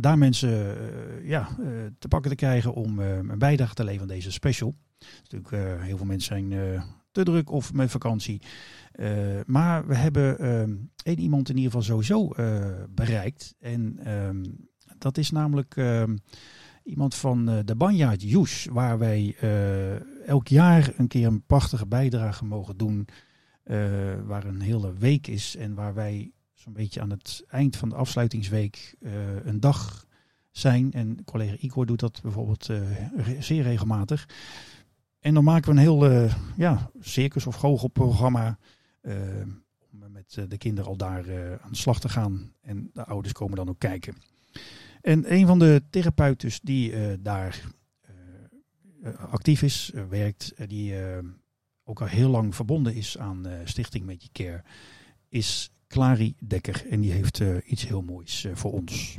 [0.02, 1.68] daar mensen uh, ja, uh,
[2.00, 4.76] te pakken te krijgen om uh, een bijdrage te leveren aan deze special.
[5.22, 8.42] Natuurlijk, heel veel mensen zijn te druk of met vakantie.
[9.46, 10.38] maar we hebben
[11.04, 12.28] één iemand in ieder geval sowieso
[12.90, 13.56] bereikt.
[13.60, 16.18] En um, dat is namelijk ehm,
[16.84, 19.36] iemand van de Banjaard Joes, waar wij
[20.26, 23.08] elk jaar een keer een prachtige bijdrage mogen doen.
[24.26, 26.32] waar een hele week is en waar wij
[26.64, 30.08] zo'n beetje aan het eind van de afsluitingsweek uh, een dag
[30.52, 30.92] zijn.
[30.92, 32.82] En collega Igor doet dat bijvoorbeeld uh,
[33.40, 34.30] zeer regelmatig.
[35.20, 38.58] En dan maken we een heel uh, ja, circus- of goochelprogramma.
[39.92, 41.24] om met de kinderen al daar
[41.62, 42.54] aan de slag te gaan.
[42.62, 44.16] En de ouders komen dan ook kijken.
[45.02, 47.62] En een van de therapeuten die daar
[49.30, 50.96] actief is, werkt, die
[51.84, 54.64] ook al heel lang verbonden is aan Stichting Magic Care,
[55.30, 56.86] is Clary Dekker.
[56.90, 59.18] En die heeft uh, iets heel moois uh, voor ons.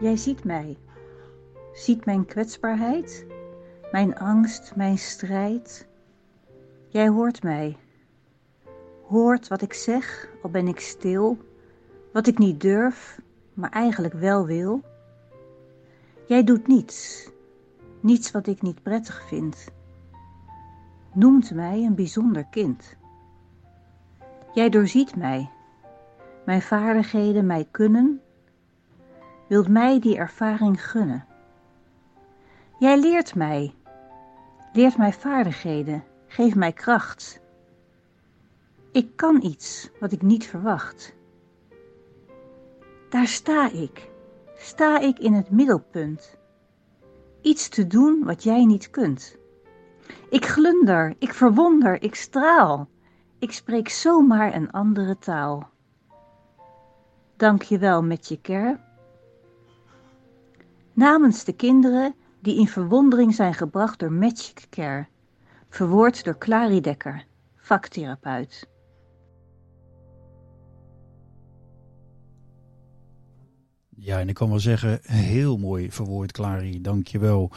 [0.00, 0.76] Jij ziet mij
[1.78, 3.26] ziet mijn kwetsbaarheid,
[3.92, 5.88] mijn angst, mijn strijd.
[6.88, 7.76] Jij hoort mij,
[9.06, 11.38] hoort wat ik zeg, al ben ik stil,
[12.12, 13.20] wat ik niet durf,
[13.54, 14.82] maar eigenlijk wel wil.
[16.26, 17.30] Jij doet niets,
[18.00, 19.68] niets wat ik niet prettig vind.
[21.12, 22.96] Noemt mij een bijzonder kind.
[24.52, 25.50] Jij doorziet mij,
[26.44, 28.20] mijn vaardigheden mij kunnen,
[29.48, 31.27] wilt mij die ervaring gunnen.
[32.78, 33.74] Jij leert mij,
[34.72, 37.40] leert mij vaardigheden, geeft mij kracht.
[38.92, 41.14] Ik kan iets wat ik niet verwacht.
[43.08, 44.10] Daar sta ik,
[44.56, 46.38] sta ik in het middelpunt.
[47.40, 49.36] Iets te doen wat jij niet kunt.
[50.30, 52.88] Ik glunder, ik verwonder, ik straal.
[53.38, 55.70] Ik spreek zomaar een andere taal.
[57.36, 58.80] Dank je wel met je care.
[60.92, 65.06] Namens de kinderen die in verwondering zijn gebracht door Magic Care,
[65.68, 67.24] verwoord door Clary Dekker,
[67.56, 68.68] vaktherapeut.
[74.00, 76.80] Ja, en ik kan wel zeggen, heel mooi verwoord, Clary.
[76.80, 77.52] Dank je wel.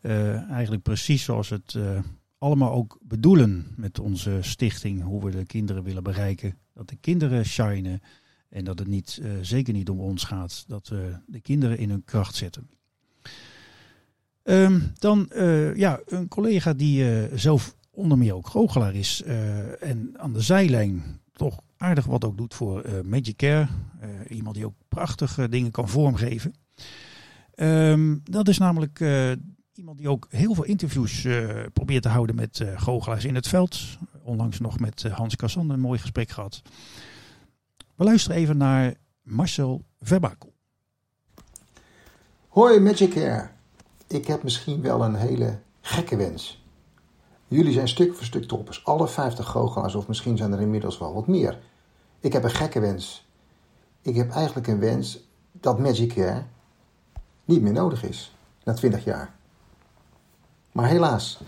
[0.00, 2.00] Uh, eigenlijk precies zoals het uh,
[2.38, 5.02] allemaal ook bedoelen met onze stichting.
[5.02, 6.58] Hoe we de kinderen willen bereiken.
[6.74, 8.00] Dat de kinderen shinen.
[8.48, 10.64] En dat het niet, uh, zeker niet om ons gaat.
[10.68, 12.70] Dat we de kinderen in hun kracht zetten.
[14.44, 15.30] Um, dan
[15.74, 19.22] ja, een collega die zelf onder meer ook goochelaar is.
[19.80, 23.68] en aan de zijlijn toch aardig wat ook doet voor Magic Care.
[24.28, 26.54] Iemand die ook prachtige dingen kan vormgeven.
[27.54, 29.00] Um, dat is namelijk
[29.74, 31.26] iemand die ook heel veel interviews
[31.72, 33.98] probeert te houden met goochelaars in het veld.
[34.22, 36.62] Onlangs nog met Hans Kassan een mooi gesprek gehad.
[37.94, 40.52] We luisteren even naar Marcel Verbakel.
[42.48, 43.50] Hoi Magic Care.
[44.12, 46.64] Ik heb misschien wel een hele gekke wens.
[47.48, 48.84] Jullie zijn stuk voor stuk toppers.
[48.84, 51.58] Alle 50 goochelaars, of misschien zijn er inmiddels wel wat meer.
[52.20, 53.28] Ik heb een gekke wens.
[54.02, 56.42] Ik heb eigenlijk een wens dat Magic Care
[57.44, 58.34] niet meer nodig is
[58.64, 59.34] na 20 jaar.
[60.72, 61.40] Maar helaas,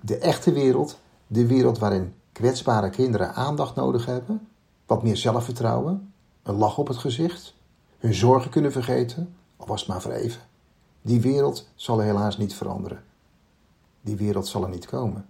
[0.00, 4.48] de echte wereld, de wereld waarin kwetsbare kinderen aandacht nodig hebben,
[4.86, 6.12] wat meer zelfvertrouwen,
[6.42, 7.54] een lach op het gezicht,
[7.98, 10.40] hun zorgen kunnen vergeten, al was het maar voor even.
[11.06, 13.02] Die wereld zal helaas niet veranderen.
[14.00, 15.26] Die wereld zal er niet komen.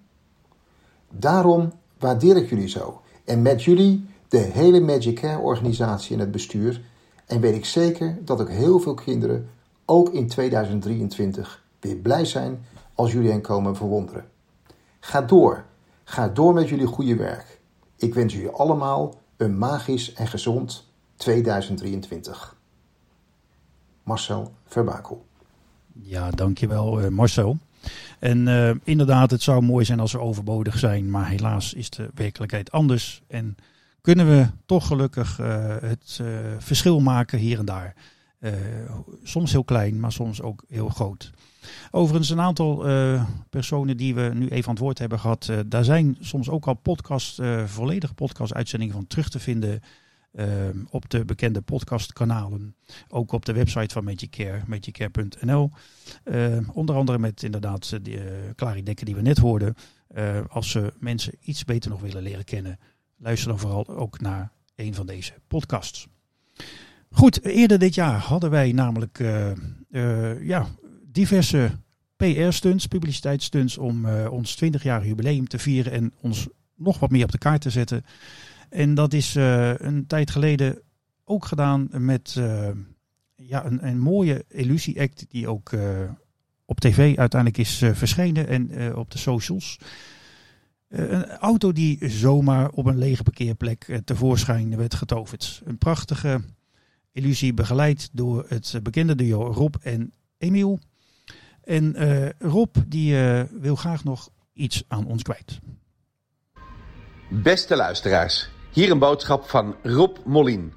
[1.11, 3.01] Daarom waardeer ik jullie zo.
[3.25, 6.81] En met jullie de hele Magic Care organisatie en het bestuur.
[7.27, 9.51] En weet ik zeker dat ook heel veel kinderen,
[9.85, 12.65] ook in 2023, weer blij zijn
[12.95, 14.29] als jullie hen komen verwonderen.
[15.01, 15.65] Ga door.
[16.05, 17.61] Ga door met jullie goede werk.
[17.97, 22.57] Ik wens jullie allemaal een magisch en gezond 2023.
[24.03, 25.25] Marcel Verbakel.
[26.03, 27.59] Ja, dankjewel uh, Marcel.
[28.19, 32.11] En uh, inderdaad, het zou mooi zijn als we overbodig zijn, maar helaas is de
[32.15, 33.23] werkelijkheid anders.
[33.27, 33.57] En
[34.01, 36.21] kunnen we toch gelukkig uh, het
[36.59, 37.95] verschil maken hier en daar.
[39.23, 41.31] Soms heel klein, maar soms ook heel groot.
[41.91, 42.85] Overigens, een aantal
[43.51, 46.75] personen die we nu even aan het woord hebben gehad, daar zijn soms ook al
[46.75, 49.83] podcast, volledige podcast-uitzendingen van terug te vinden
[50.91, 52.77] op de bekende podcastkanalen.
[53.09, 55.71] Ook op de website van Magic Care, magiccare.nl.
[56.73, 59.75] onder andere met inderdaad de Clary Dekker die we net hoorden.
[60.49, 62.79] als ze mensen iets beter nog willen leren kennen
[63.25, 66.09] luister dan vooral ook naar een van deze podcasts.
[67.11, 69.51] Goed, eerder dit jaar hadden wij namelijk uh,
[69.91, 70.67] uh, ja,
[71.03, 71.71] diverse
[72.17, 77.33] PR-stunts, publiciteitsstunts om uh, ons 20-jarig jubileum te vieren en ons nog wat meer op
[77.33, 78.05] de kaart te zetten.
[78.75, 80.83] En dat is een tijd geleden
[81.25, 82.41] ook gedaan met
[83.35, 85.71] ja, een, een mooie illusie-act die ook
[86.65, 89.79] op tv uiteindelijk is verschenen en op de socials.
[90.95, 95.63] Eh, een auto die zomaar op een lege parkeerplek eh, tevoorschijn werd getoverd.
[95.65, 96.41] Een prachtige
[97.13, 100.79] illusie begeleid door het bekende duo Rob en Emiel.
[101.63, 101.95] En
[102.39, 103.17] Rob die
[103.61, 105.61] wil graag nog iets aan ons kwijt.
[107.31, 110.75] Beste luisteraars, hier een boodschap van Rob Molin.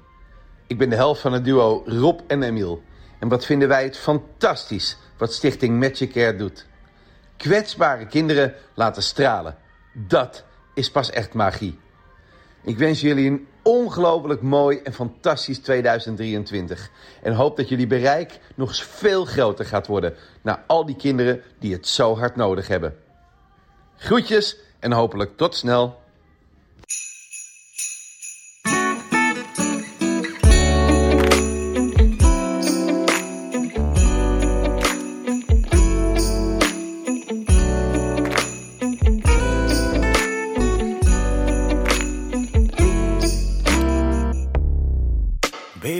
[0.66, 2.82] Ik ben de helft van het duo Rob en Emiel.
[3.20, 6.66] En wat vinden wij het fantastisch wat Stichting Magic Care doet.
[7.36, 9.56] Kwetsbare kinderen laten stralen
[9.92, 10.44] dat
[10.74, 11.78] is pas echt magie.
[12.62, 16.90] Ik wens jullie een ongelooflijk mooi en fantastisch 2023.
[17.22, 21.42] En hoop dat jullie bereik nog eens veel groter gaat worden naar al die kinderen
[21.58, 22.96] die het zo hard nodig hebben.
[23.96, 26.06] Groetjes en hopelijk tot snel.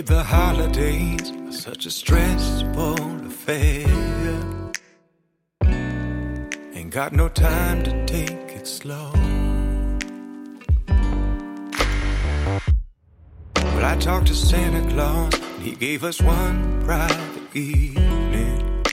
[0.09, 3.85] The holidays are such a stressful affair.
[6.73, 9.11] Ain't got no time to take it slow.
[13.53, 18.83] But I talked to Santa Claus, and he gave us one private evening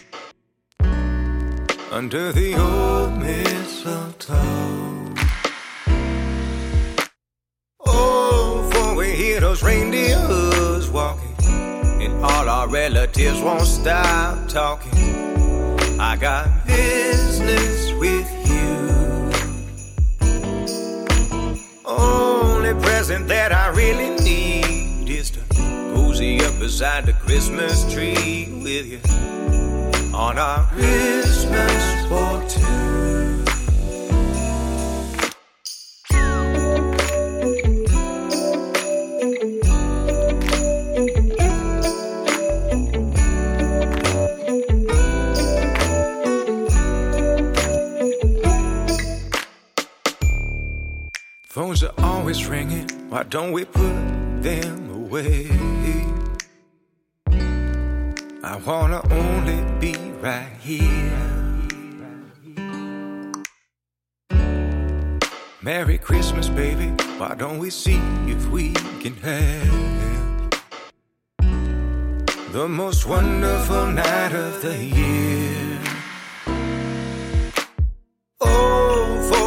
[1.91, 5.15] under the old mistletoe.
[7.87, 14.95] Oh, for we hear those reindeers walking, and all our relatives won't stop talking.
[16.01, 18.73] I got business with you.
[21.85, 28.87] Only present that I really need is to cozy up beside the Christmas tree with
[28.87, 29.01] you
[30.15, 32.36] on our Christmas for
[52.27, 52.89] always ringing.
[53.09, 53.95] Why don't we put
[54.43, 55.49] them away?
[58.43, 61.23] I wanna only be right here.
[65.63, 66.89] Merry Christmas, baby.
[67.19, 68.73] Why don't we see if we
[69.03, 70.51] can have
[72.51, 75.66] the most wonderful night of the year?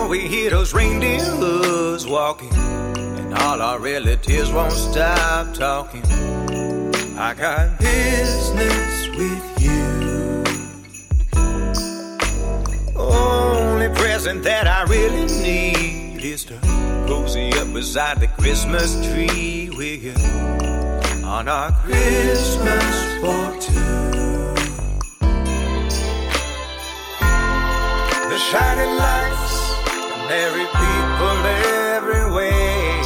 [0.10, 6.04] We hear those reindeers walking, and all our relatives won't stop talking.
[7.16, 10.44] I got business with you.
[12.96, 16.60] Only present that I really need is to
[17.08, 20.16] cozy up beside the Christmas tree with you
[21.24, 24.10] on our Christmas for two.
[28.30, 29.19] The shining lights,
[30.30, 31.38] merry people
[31.98, 33.02] everywhere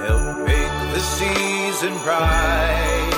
[0.00, 3.12] help make the season bright.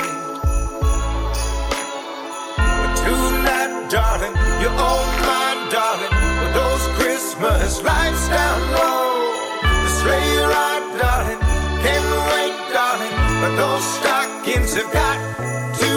[2.58, 6.14] But tonight, darling, you're all my darling.
[6.42, 9.14] With those Christmas lights down low,
[9.62, 11.40] the sleigh ride, darling,
[11.84, 13.14] can't wait, darling.
[13.42, 15.18] But those stockings have got
[15.82, 15.94] to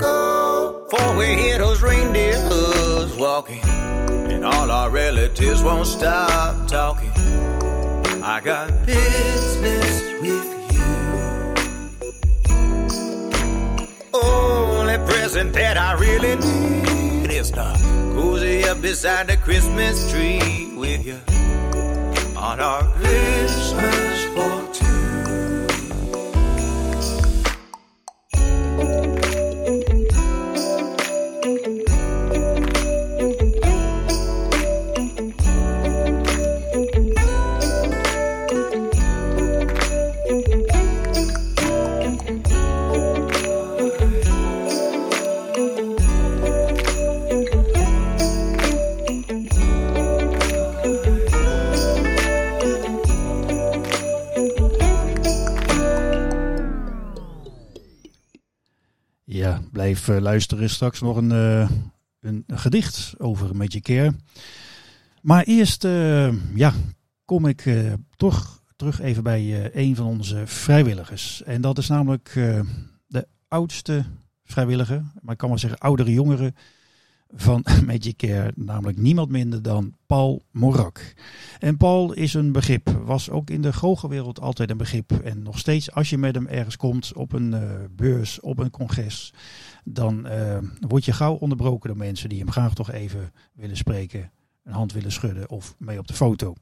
[0.00, 0.86] go.
[0.88, 3.64] For we hear those reindeers walking,
[4.44, 7.10] all our relatives won't stop talking.
[8.22, 10.90] I got business with you.
[14.12, 17.76] Only present that I really need is to
[18.14, 21.18] cozy up beside the Christmas tree with you
[22.36, 24.13] on our Christmas
[60.08, 60.70] Eh, luisteren.
[60.70, 61.70] Straks nog een, eh,
[62.20, 64.14] een gedicht over Magic Care.
[65.22, 66.72] Maar eerst eh, ja,
[67.24, 71.42] kom ik eh, toch terug even bij een van onze vrijwilligers.
[71.42, 72.30] En dat is namelijk
[73.06, 74.04] de oudste
[74.44, 76.54] vrijwilliger, maar ik kan wel zeggen oudere jongere
[77.36, 78.52] van Magic.
[78.54, 81.14] Namelijk niemand minder dan Paul Morak.
[81.58, 85.12] En Paul is een begrip, was ook in de goochelwereld altijd een begrip.
[85.12, 88.70] En nog steeds als je met hem ergens komt op een eh, beurs, op een
[88.70, 89.32] congres,
[89.84, 94.30] dan eh, word je gauw onderbroken door mensen die hem graag toch even willen spreken,
[94.64, 96.54] een hand willen schudden of mee op de foto.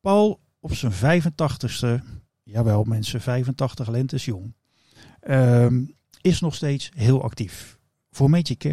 [0.00, 2.02] Paul op zijn 85ste,
[2.42, 4.54] jawel mensen, 85 lentes jong,
[5.20, 5.84] ehm,
[6.20, 7.78] is nog steeds heel actief.
[8.10, 8.64] Voor Magic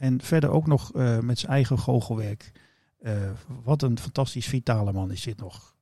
[0.00, 2.52] en verder ook nog eh, met zijn eigen goochelwerk.
[3.00, 3.12] Eh,
[3.64, 5.74] wat een fantastisch vitale man is dit nog.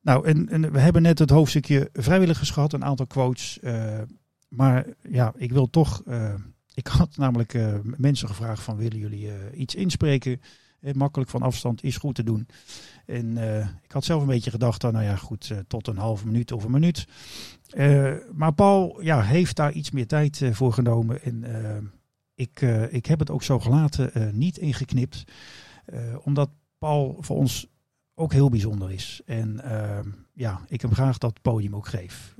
[0.00, 3.60] Nou, en, we hebben net het hoofdstukje vrijwilligers gehad, een aantal quotes.
[3.60, 4.00] eh,
[4.48, 6.02] maar ja, ik wil toch.
[6.74, 7.58] ik had namelijk
[7.96, 10.40] mensen gevraagd van willen jullie iets inspreken?
[10.92, 12.48] Makkelijk van afstand is goed te doen.
[13.06, 13.36] En
[13.82, 16.70] ik had zelf een beetje gedacht, nou ja, goed, tot een halve minuut of een
[16.70, 17.06] minuut.
[18.32, 21.22] Maar Paul ja, heeft daar iets meer tijd voor genomen.
[21.22, 21.44] En
[22.38, 25.24] ik, eh, ik heb het ook zo gelaten, eh, niet ingeknipt.
[25.84, 27.66] eh, omdat Paul voor ons
[28.14, 29.20] ook heel bijzonder is.
[29.26, 29.98] En eh,
[30.32, 32.34] ja, ik hem graag dat podium ook geef.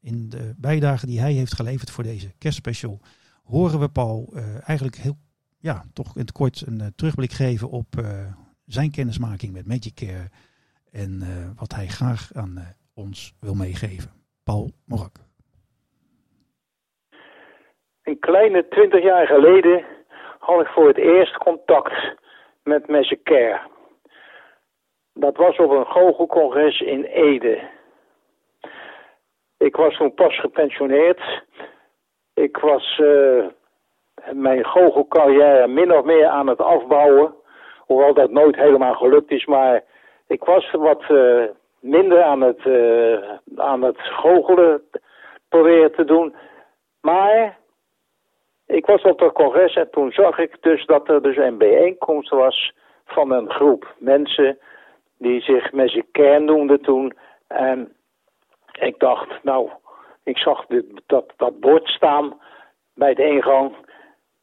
[0.00, 3.00] In de bijdrage die hij heeft geleverd voor deze kerstspecial
[3.44, 4.34] horen we Paul
[4.64, 5.18] eigenlijk heel,
[5.58, 8.04] ja, toch in het kort een terugblik geven op
[8.66, 10.30] zijn kennismaking met Magic Care
[10.90, 11.22] en
[11.54, 14.10] wat hij graag aan ons wil meegeven.
[14.42, 15.29] Paul Morak.
[18.10, 19.84] Een kleine twintig jaar geleden
[20.38, 22.14] had ik voor het eerst contact
[22.62, 22.86] met
[23.22, 23.60] Care.
[25.14, 27.58] Dat was op een goochelcongres in Ede.
[29.58, 31.42] Ik was toen pas gepensioneerd.
[32.34, 33.44] Ik was uh,
[34.32, 37.34] mijn goochelcarrière min of meer aan het afbouwen.
[37.78, 39.44] Hoewel dat nooit helemaal gelukt is.
[39.44, 39.84] Maar
[40.26, 41.44] ik was wat uh,
[41.80, 43.18] minder aan het, uh,
[43.56, 44.82] aan het goochelen
[45.48, 46.34] proberen te doen.
[47.00, 47.58] Maar
[48.70, 52.30] ik was op dat congres en toen zag ik dus dat er dus een bijeenkomst
[52.30, 54.58] was van een groep mensen
[55.18, 55.70] die zich
[56.12, 57.12] kern noemden toen.
[57.46, 57.92] En
[58.80, 59.70] ik dacht, nou,
[60.24, 62.40] ik zag dit, dat, dat bord staan
[62.94, 63.74] bij de ingang.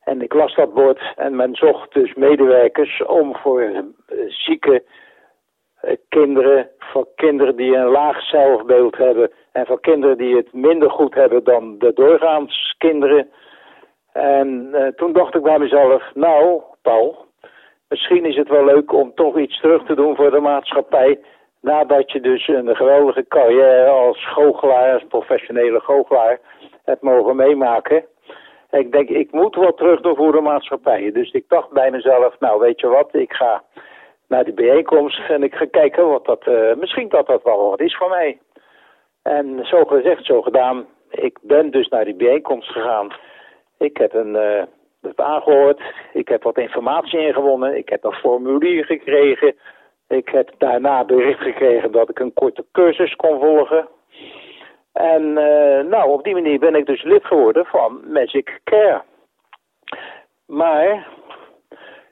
[0.04, 3.80] En ik las dat bord en men zocht dus medewerkers om voor uh,
[4.28, 4.84] zieke
[5.84, 10.90] uh, kinderen, voor kinderen die een laag zelfbeeld hebben en voor kinderen die het minder
[10.90, 13.30] goed hebben dan de doorgaans kinderen.
[14.18, 17.26] En uh, toen dacht ik bij mezelf, nou Paul,
[17.90, 21.20] misschien is het wel leuk om toch iets terug te doen voor de maatschappij.
[21.62, 26.40] Nadat je dus een geweldige carrière als goochelaar, als professionele goochelaar,
[26.84, 28.06] hebt mogen meemaken.
[28.72, 31.12] Ik denk, ik moet wat terug doen voor de maatschappij.
[31.12, 33.64] Dus ik dacht bij mezelf, nou weet je wat, ik ga
[34.28, 37.80] naar die bijeenkomst en ik ga kijken wat dat, uh, misschien dat dat wel wat
[37.80, 38.40] is voor mij.
[39.24, 40.86] En zo gezegd, zo gedaan.
[41.10, 43.12] Ik ben dus naar die bijeenkomst gegaan.
[43.78, 44.64] Ik heb een, uh,
[45.02, 45.82] het aangehoord.
[46.14, 47.78] Ik heb wat informatie ingewonnen.
[47.78, 49.56] Ik heb een formulier gekregen.
[50.08, 53.88] Ik heb daarna bericht gekregen dat ik een korte cursus kon volgen.
[54.94, 59.02] En uh, nou, op die manier ben ik dus lid geworden van Magic Care.
[60.46, 61.08] Maar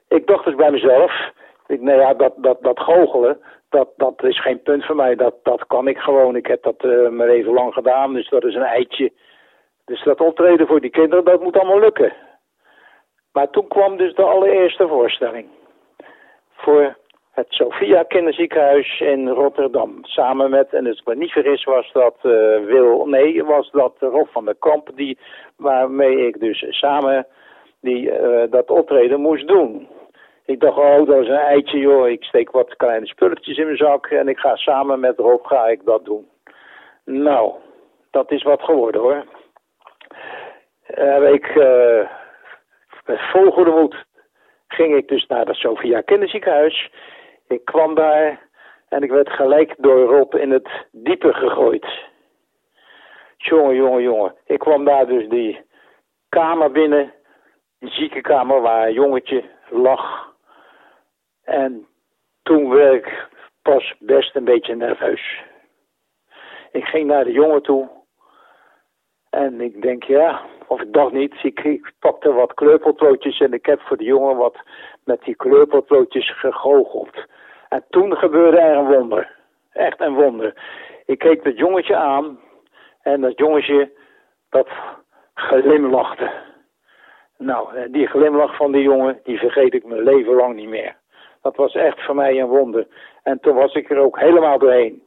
[0.08, 1.30] ik dacht dus bij mezelf,
[1.66, 5.14] ik, nou ja, dat, dat, dat goochelen, dat, dat is geen punt voor mij.
[5.14, 6.36] Dat, dat kan ik gewoon.
[6.36, 9.12] Ik heb dat uh, maar even lang gedaan, dus dat is een eitje.
[9.86, 12.12] Dus dat optreden voor die kinderen, dat moet allemaal lukken.
[13.32, 15.48] Maar toen kwam dus de allereerste voorstelling.
[16.52, 16.96] Voor
[17.30, 19.98] het Sophia Kinderziekenhuis in Rotterdam.
[20.02, 24.28] Samen met, en ik me niet vergis, was dat uh, Wil, nee, was dat Rob
[24.28, 25.18] van der Kamp, die,
[25.56, 27.26] waarmee ik dus samen
[27.80, 29.88] die, uh, dat optreden moest doen.
[30.44, 32.08] Ik dacht, oh, dat is een eitje, joh.
[32.08, 35.66] Ik steek wat kleine spulletjes in mijn zak en ik ga samen met Rob ga
[35.66, 36.28] ik dat doen.
[37.04, 37.52] Nou,
[38.10, 39.24] dat is wat geworden, hoor.
[40.86, 42.10] Heb ik uh,
[43.04, 44.04] met vol goede moed
[44.68, 46.90] ging ik dus naar het Sophia Kinderziekenhuis.
[47.48, 48.48] Ik kwam daar
[48.88, 51.86] en ik werd gelijk door Rob in het diepe gegooid.
[53.36, 54.34] Jongen, jongen, jongen.
[54.44, 55.64] Ik kwam daar dus die
[56.28, 57.12] kamer binnen,
[57.78, 60.34] die ziekenkamer waar een jongetje lag.
[61.44, 61.86] En
[62.42, 63.28] toen werd ik
[63.62, 65.42] pas best een beetje nerveus.
[66.72, 67.88] Ik ging naar de jongen toe.
[69.30, 71.34] En ik denk, ja, of ik dacht niet.
[71.42, 74.56] Ik, ik pakte wat kleurpotloodjes en ik heb voor de jongen wat
[75.04, 77.24] met die kleurpotloodjes gegoocheld.
[77.68, 79.34] En toen gebeurde er een wonder.
[79.72, 80.54] Echt een wonder.
[81.06, 82.40] Ik keek dat jongetje aan
[83.02, 83.92] en dat jongetje
[84.50, 84.68] dat
[85.34, 86.30] glimlachte.
[87.38, 90.96] Nou, die glimlach van die jongen, die vergeet ik mijn leven lang niet meer.
[91.42, 92.86] Dat was echt voor mij een wonder.
[93.22, 95.02] En toen was ik er ook helemaal doorheen.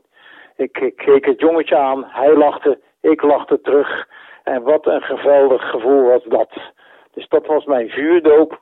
[0.55, 4.07] Ik keek het jongetje aan, hij lachte, ik lachte terug.
[4.53, 6.49] En wat een geweldig gevoel was dat.
[7.13, 8.59] Dus dat was mijn vuurdoop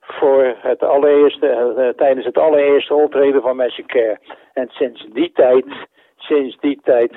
[0.00, 4.18] voor het allereerste, uh, tijdens het allereerste optreden van Magic Care.
[4.52, 5.64] En sinds die tijd,
[6.16, 7.12] sinds die tijd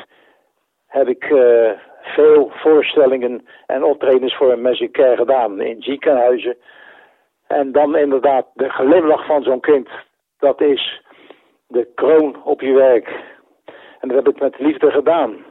[0.88, 6.58] heb ik uh, veel voorstellingen en optredens voor Magic Care gedaan in ziekenhuizen.
[7.48, 9.90] En dan inderdaad de glimlach van zo'n kind,
[10.40, 11.02] dat is
[11.68, 13.08] de kroon op je werk.
[14.00, 15.48] En dat heb ik met liefde gedaan.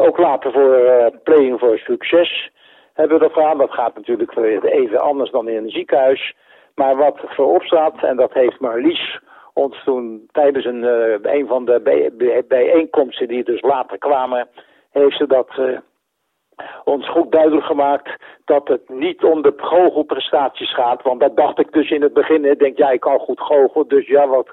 [0.00, 2.50] Ook later voor uh, Playing for Succes
[2.94, 3.58] hebben we dat gedaan.
[3.58, 6.34] Dat gaat natuurlijk even anders dan in een ziekenhuis.
[6.74, 9.20] Maar wat voorop staat, en dat heeft Marlies
[9.52, 14.48] ons toen tijdens een, uh, een van de bij, bijeenkomsten die dus later kwamen,
[14.90, 15.78] heeft ze dat uh,
[16.84, 18.10] ons goed duidelijk gemaakt
[18.44, 21.02] dat het niet om de goochelprestaties gaat.
[21.02, 22.44] Want dat dacht ik dus in het begin.
[22.44, 24.48] Ik denk, ja, ik kan goed goochelen, dus ja, wat,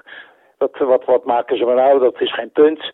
[0.58, 1.98] wat, wat, wat maken ze me nou?
[1.98, 2.92] Dat is geen punt.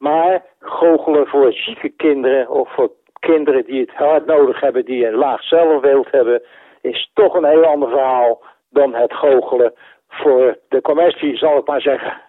[0.00, 5.14] Maar goochelen voor zieke kinderen of voor kinderen die het hard nodig hebben, die een
[5.14, 6.42] laag zelfbeeld hebben,
[6.80, 9.72] is toch een heel ander verhaal dan het goochelen
[10.08, 12.20] voor de commercie, zal ik maar zeggen.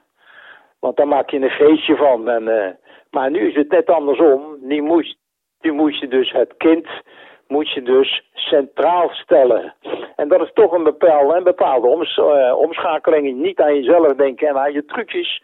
[0.79, 2.29] Want daar maak je een feestje van.
[2.29, 2.67] En uh,
[3.11, 4.57] Maar nu is het net andersom.
[4.61, 4.81] Nu
[5.71, 6.87] moet je dus het kind
[7.51, 9.73] moet je dus centraal stellen.
[10.15, 13.41] En dat is toch een bepaalde, een bepaalde oms, uh, omschakeling.
[13.41, 15.43] Niet aan jezelf denken en aan je trucjes.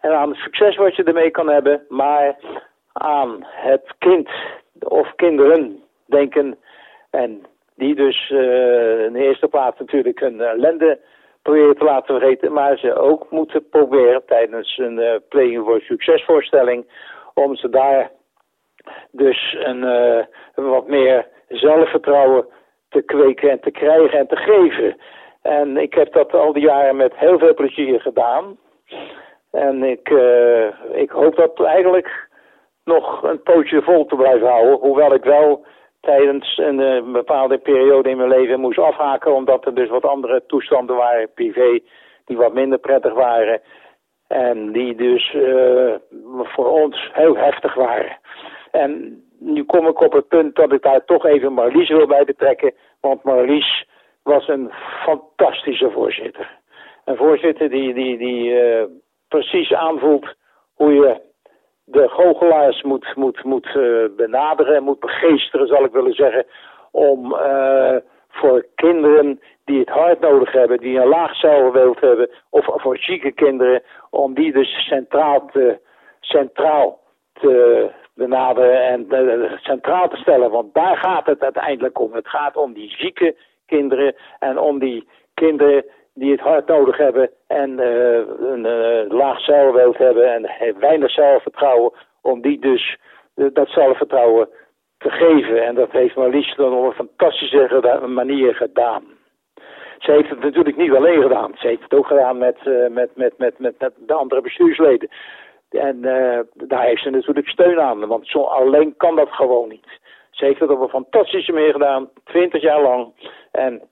[0.00, 1.84] En aan het succes wat je ermee kan hebben.
[1.88, 2.36] Maar
[2.92, 4.28] aan het kind
[4.78, 6.58] of kinderen denken.
[7.10, 10.98] En die dus uh, in de eerste plaats natuurlijk hun ellende
[11.42, 12.52] proberen te laten vergeten.
[12.52, 16.86] Maar ze ook moeten proberen tijdens een uh, Playing for Succes voorstelling.
[17.34, 18.10] Om ze daar
[19.10, 20.24] dus een, uh,
[20.54, 22.46] wat meer zelfvertrouwen
[22.88, 24.96] te kweken en te krijgen en te geven.
[25.42, 28.58] En ik heb dat al die jaren met heel veel plezier gedaan.
[29.50, 32.28] En ik, uh, ik hoop dat eigenlijk
[32.84, 34.78] nog een pootje vol te blijven houden.
[34.78, 35.64] Hoewel ik wel
[36.00, 39.34] tijdens een, een bepaalde periode in mijn leven moest afhaken.
[39.34, 41.80] Omdat er dus wat andere toestanden waren, privé,
[42.24, 43.60] die wat minder prettig waren.
[44.28, 45.94] En die dus uh,
[46.42, 48.18] voor ons heel heftig waren.
[48.70, 52.24] En nu kom ik op het punt dat ik daar toch even Marlies wil bij
[52.24, 52.74] betrekken.
[53.00, 53.86] Want Marlies
[54.22, 54.70] was een
[55.04, 56.58] fantastische voorzitter.
[57.04, 58.54] Een voorzitter die, die, die
[59.28, 60.34] precies aanvoelt
[60.74, 61.20] hoe je
[61.84, 66.46] de goochelaars moet, moet, moet uh, benaderen, moet begeesteren, zal ik willen zeggen.
[66.90, 67.96] Om uh,
[68.28, 73.32] voor kinderen die het hard nodig hebben, die een laag zelfbeeld hebben, of voor zieke
[73.32, 75.80] kinderen, om die dus centraal te,
[76.20, 77.00] centraal
[77.32, 80.50] te benaderen en uh, centraal te stellen.
[80.50, 82.12] Want daar gaat het uiteindelijk om.
[82.12, 85.84] Het gaat om die zieke kinderen en om die kinderen
[86.18, 88.16] die het hard nodig hebben en uh,
[88.52, 91.92] een uh, laag zelfbeeld hebben en weinig zelfvertrouwen,
[92.22, 92.98] om die dus
[93.34, 94.48] dat zelfvertrouwen
[94.98, 95.66] te geven.
[95.66, 99.04] En dat heeft Marlies dan op een fantastische manier gedaan.
[99.98, 101.52] Ze heeft het natuurlijk niet alleen gedaan.
[101.56, 102.56] Ze heeft het ook gedaan met,
[102.90, 105.08] met, met, met, met, met de andere bestuursleden.
[105.70, 106.00] En
[106.52, 109.86] daar heeft ze natuurlijk steun aan, want zo alleen kan dat gewoon niet.
[110.30, 113.12] Ze heeft het op een fantastische manier gedaan, twintig jaar lang.
[113.52, 113.82] En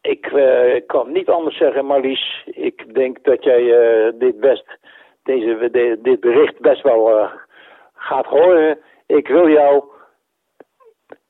[0.00, 2.42] ik uh, kan niet anders zeggen, Marlies.
[2.44, 4.64] Ik denk dat jij uh, dit best,
[5.22, 7.32] deze, de, dit bericht best wel uh,
[7.94, 8.78] gaat horen.
[9.06, 9.84] Ik wil jou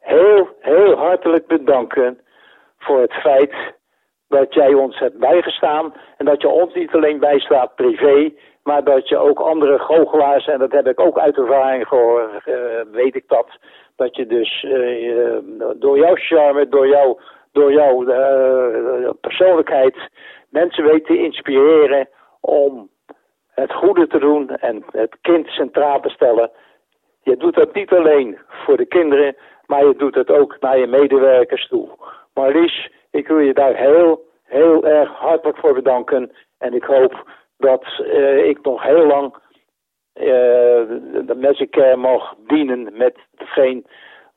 [0.01, 2.21] heel, heel hartelijk bedanken
[2.79, 3.55] voor het feit
[4.29, 5.95] dat jij ons hebt bijgestaan.
[6.17, 10.59] En dat je ons niet alleen bijstaat privé, maar dat je ook andere goochelaars, en
[10.59, 12.45] dat heb ik ook uit ervaring gehoord,
[12.93, 13.49] weet ik dat.
[13.97, 14.67] Dat je dus
[15.77, 17.19] door jouw charme, door jouw
[17.53, 19.97] door jouw uh, persoonlijkheid
[20.51, 22.09] mensen weet te inspireren
[22.41, 22.91] om
[23.51, 26.51] het goede te doen en het kind centraal te stellen.
[27.23, 29.37] Je doet dat niet alleen voor de kinderen,
[29.67, 31.89] maar je doet het ook naar je medewerkers toe.
[32.35, 36.33] Marlies, ik wil je daar heel, heel erg hartelijk voor bedanken.
[36.59, 40.25] En ik hoop dat uh, ik nog heel lang uh,
[41.27, 43.87] de Magic Care mag dienen met hetgeen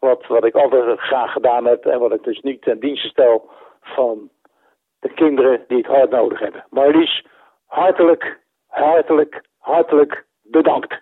[0.02, 3.50] wat, wat ik altijd graag gedaan heb en wat ik dus niet ten dienste stel
[3.82, 4.30] van
[5.00, 6.66] de kinderen die het hard nodig hebben.
[6.70, 7.26] Marlies,
[7.66, 11.02] hartelijk, hartelijk, hartelijk bedankt.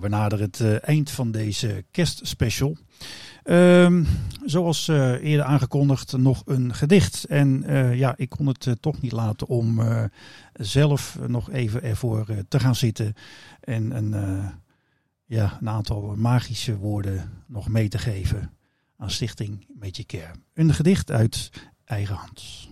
[0.00, 2.76] We naderen het uh, eind van deze kerstspecial.
[3.42, 4.04] Ehm,
[4.44, 7.24] zoals uh, eerder aangekondigd, nog een gedicht.
[7.24, 9.80] En uh, ja, ik kon het toch niet laten om
[10.52, 13.14] zelf nog even ervoor te gaan zitten.
[13.60, 14.14] En een,
[15.24, 18.50] ja, een aantal magische woorden nog mee te geven
[18.96, 20.34] aan Stichting Magic Care.
[20.54, 21.50] Een gedicht uit
[21.84, 22.68] eigen hand.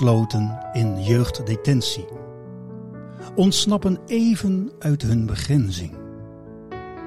[0.00, 2.06] Opgesloten in jeugddetentie,
[3.34, 5.92] ontsnappen even uit hun begrenzing.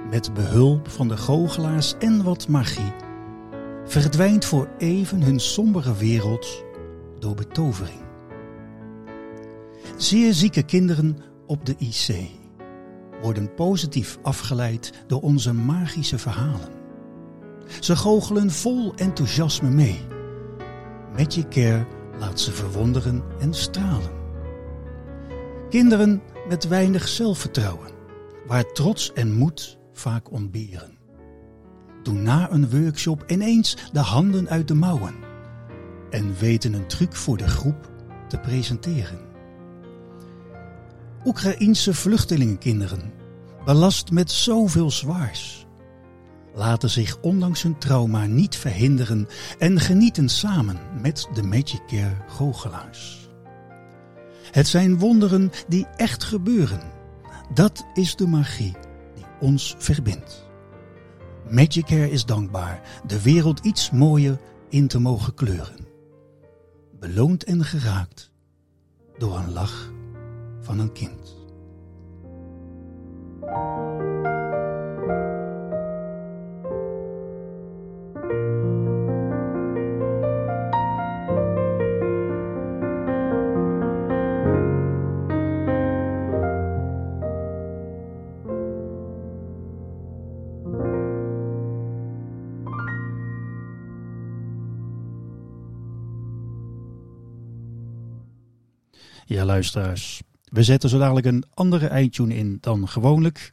[0.10, 2.94] Met behulp van de goochelaars en wat magie
[3.86, 6.64] verdwijnt voor even hun sombere wereld
[7.20, 8.00] door betovering.
[9.98, 11.18] Zeer zieke kinderen
[11.48, 12.30] op de IC
[13.22, 16.72] worden positief afgeleid door onze magische verhalen.
[17.80, 20.00] Ze goochelen vol enthousiasme mee
[21.16, 21.86] Magic Care
[22.20, 24.22] laat ze verwonderen en stralen.
[25.70, 27.92] Kinderen met weinig zelfvertrouwen,
[28.48, 30.98] waar trots en moed vaak ontberen.
[32.04, 35.16] Doen na een workshop ineens de handen uit de mouwen
[36.10, 37.92] en weten een truc voor de groep
[38.28, 39.20] te presenteren.
[41.26, 43.14] Oekraïense vluchtelingenkinderen,
[43.66, 45.63] belast met zoveel zwaars
[46.54, 49.28] laten zich ondanks hun trauma niet verhinderen
[49.60, 53.30] en genieten samen met de Magic Care goochelaars.
[54.52, 56.82] Het zijn wonderen die echt gebeuren.
[57.54, 58.74] Dat is de magie
[59.16, 60.52] die ons verbindt.
[61.50, 64.40] Magic Care is dankbaar de wereld iets mooier
[64.70, 65.88] in te mogen kleuren.
[67.00, 68.32] Beloond en geraakt
[69.18, 69.92] door een lach
[70.62, 71.36] van een kind.
[99.26, 100.22] Ja, luisteraars.
[100.44, 103.52] We zetten zo dadelijk een andere eindtune in dan gewoonlijk.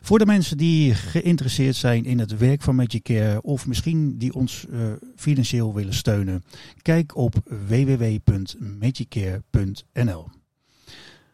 [0.00, 4.34] Voor de mensen die geïnteresseerd zijn in het werk van Magic Care of misschien die
[4.34, 6.44] ons uh, financieel willen steunen,
[6.82, 7.34] kijk op
[7.66, 10.28] www.magiccare.nl.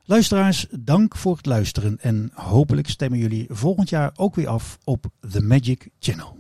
[0.04, 5.06] Luisteraars, dank voor het luisteren en hopelijk stemmen jullie volgend jaar ook weer af op
[5.30, 6.36] The Magic Channel.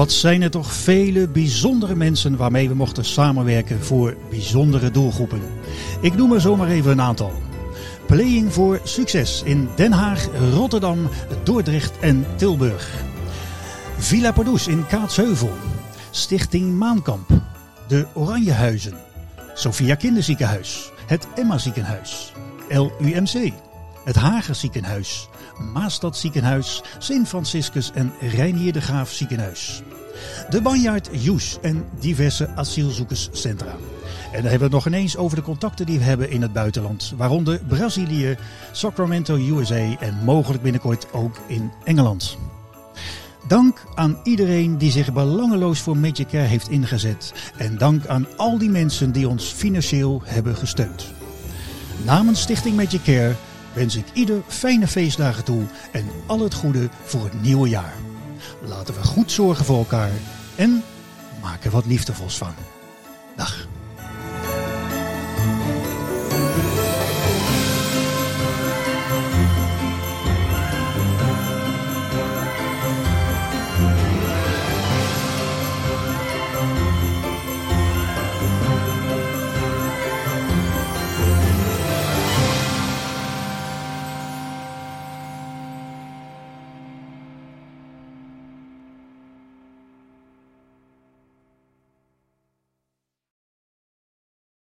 [0.00, 5.40] Wat zijn er toch vele bijzondere mensen waarmee we mochten samenwerken voor bijzondere doelgroepen.
[6.00, 7.32] Ik noem er zomaar even een aantal.
[8.06, 11.08] Playing voor Succes in Den Haag, Rotterdam,
[11.42, 13.02] Dordrecht en Tilburg.
[13.96, 15.52] Villa Pardoes in Kaatsheuvel.
[16.10, 17.28] Stichting Maankamp.
[17.88, 18.94] De Oranjehuizen.
[19.54, 20.90] Sophia Kinderziekenhuis.
[21.06, 22.32] Het Emma Ziekenhuis.
[22.68, 23.52] LUMC.
[24.04, 25.28] Het Hager Ziekenhuis.
[25.60, 29.82] Maastad Ziekenhuis, Sint Franciscus en Reinier de Graaf Ziekenhuis.
[30.50, 33.76] De Banjaard Joes en diverse asielzoekerscentra.
[34.32, 36.52] En dan hebben we het nog ineens over de contacten die we hebben in het
[36.52, 37.12] buitenland.
[37.16, 38.36] Waaronder Brazilië,
[38.72, 42.36] Sacramento, USA en mogelijk binnenkort ook in Engeland.
[43.48, 47.32] Dank aan iedereen die zich belangeloos voor Magic Care heeft ingezet.
[47.56, 51.12] En dank aan al die mensen die ons financieel hebben gesteund.
[52.04, 53.34] Namens Stichting Magic Care
[53.72, 55.62] wens ik ieder fijne feestdagen toe
[55.92, 57.94] en al het goede voor het nieuwe jaar.
[58.60, 60.12] Laten we goed zorgen voor elkaar
[60.56, 60.82] en
[61.40, 62.54] maken wat liefdevols van.
[63.36, 63.66] Dag.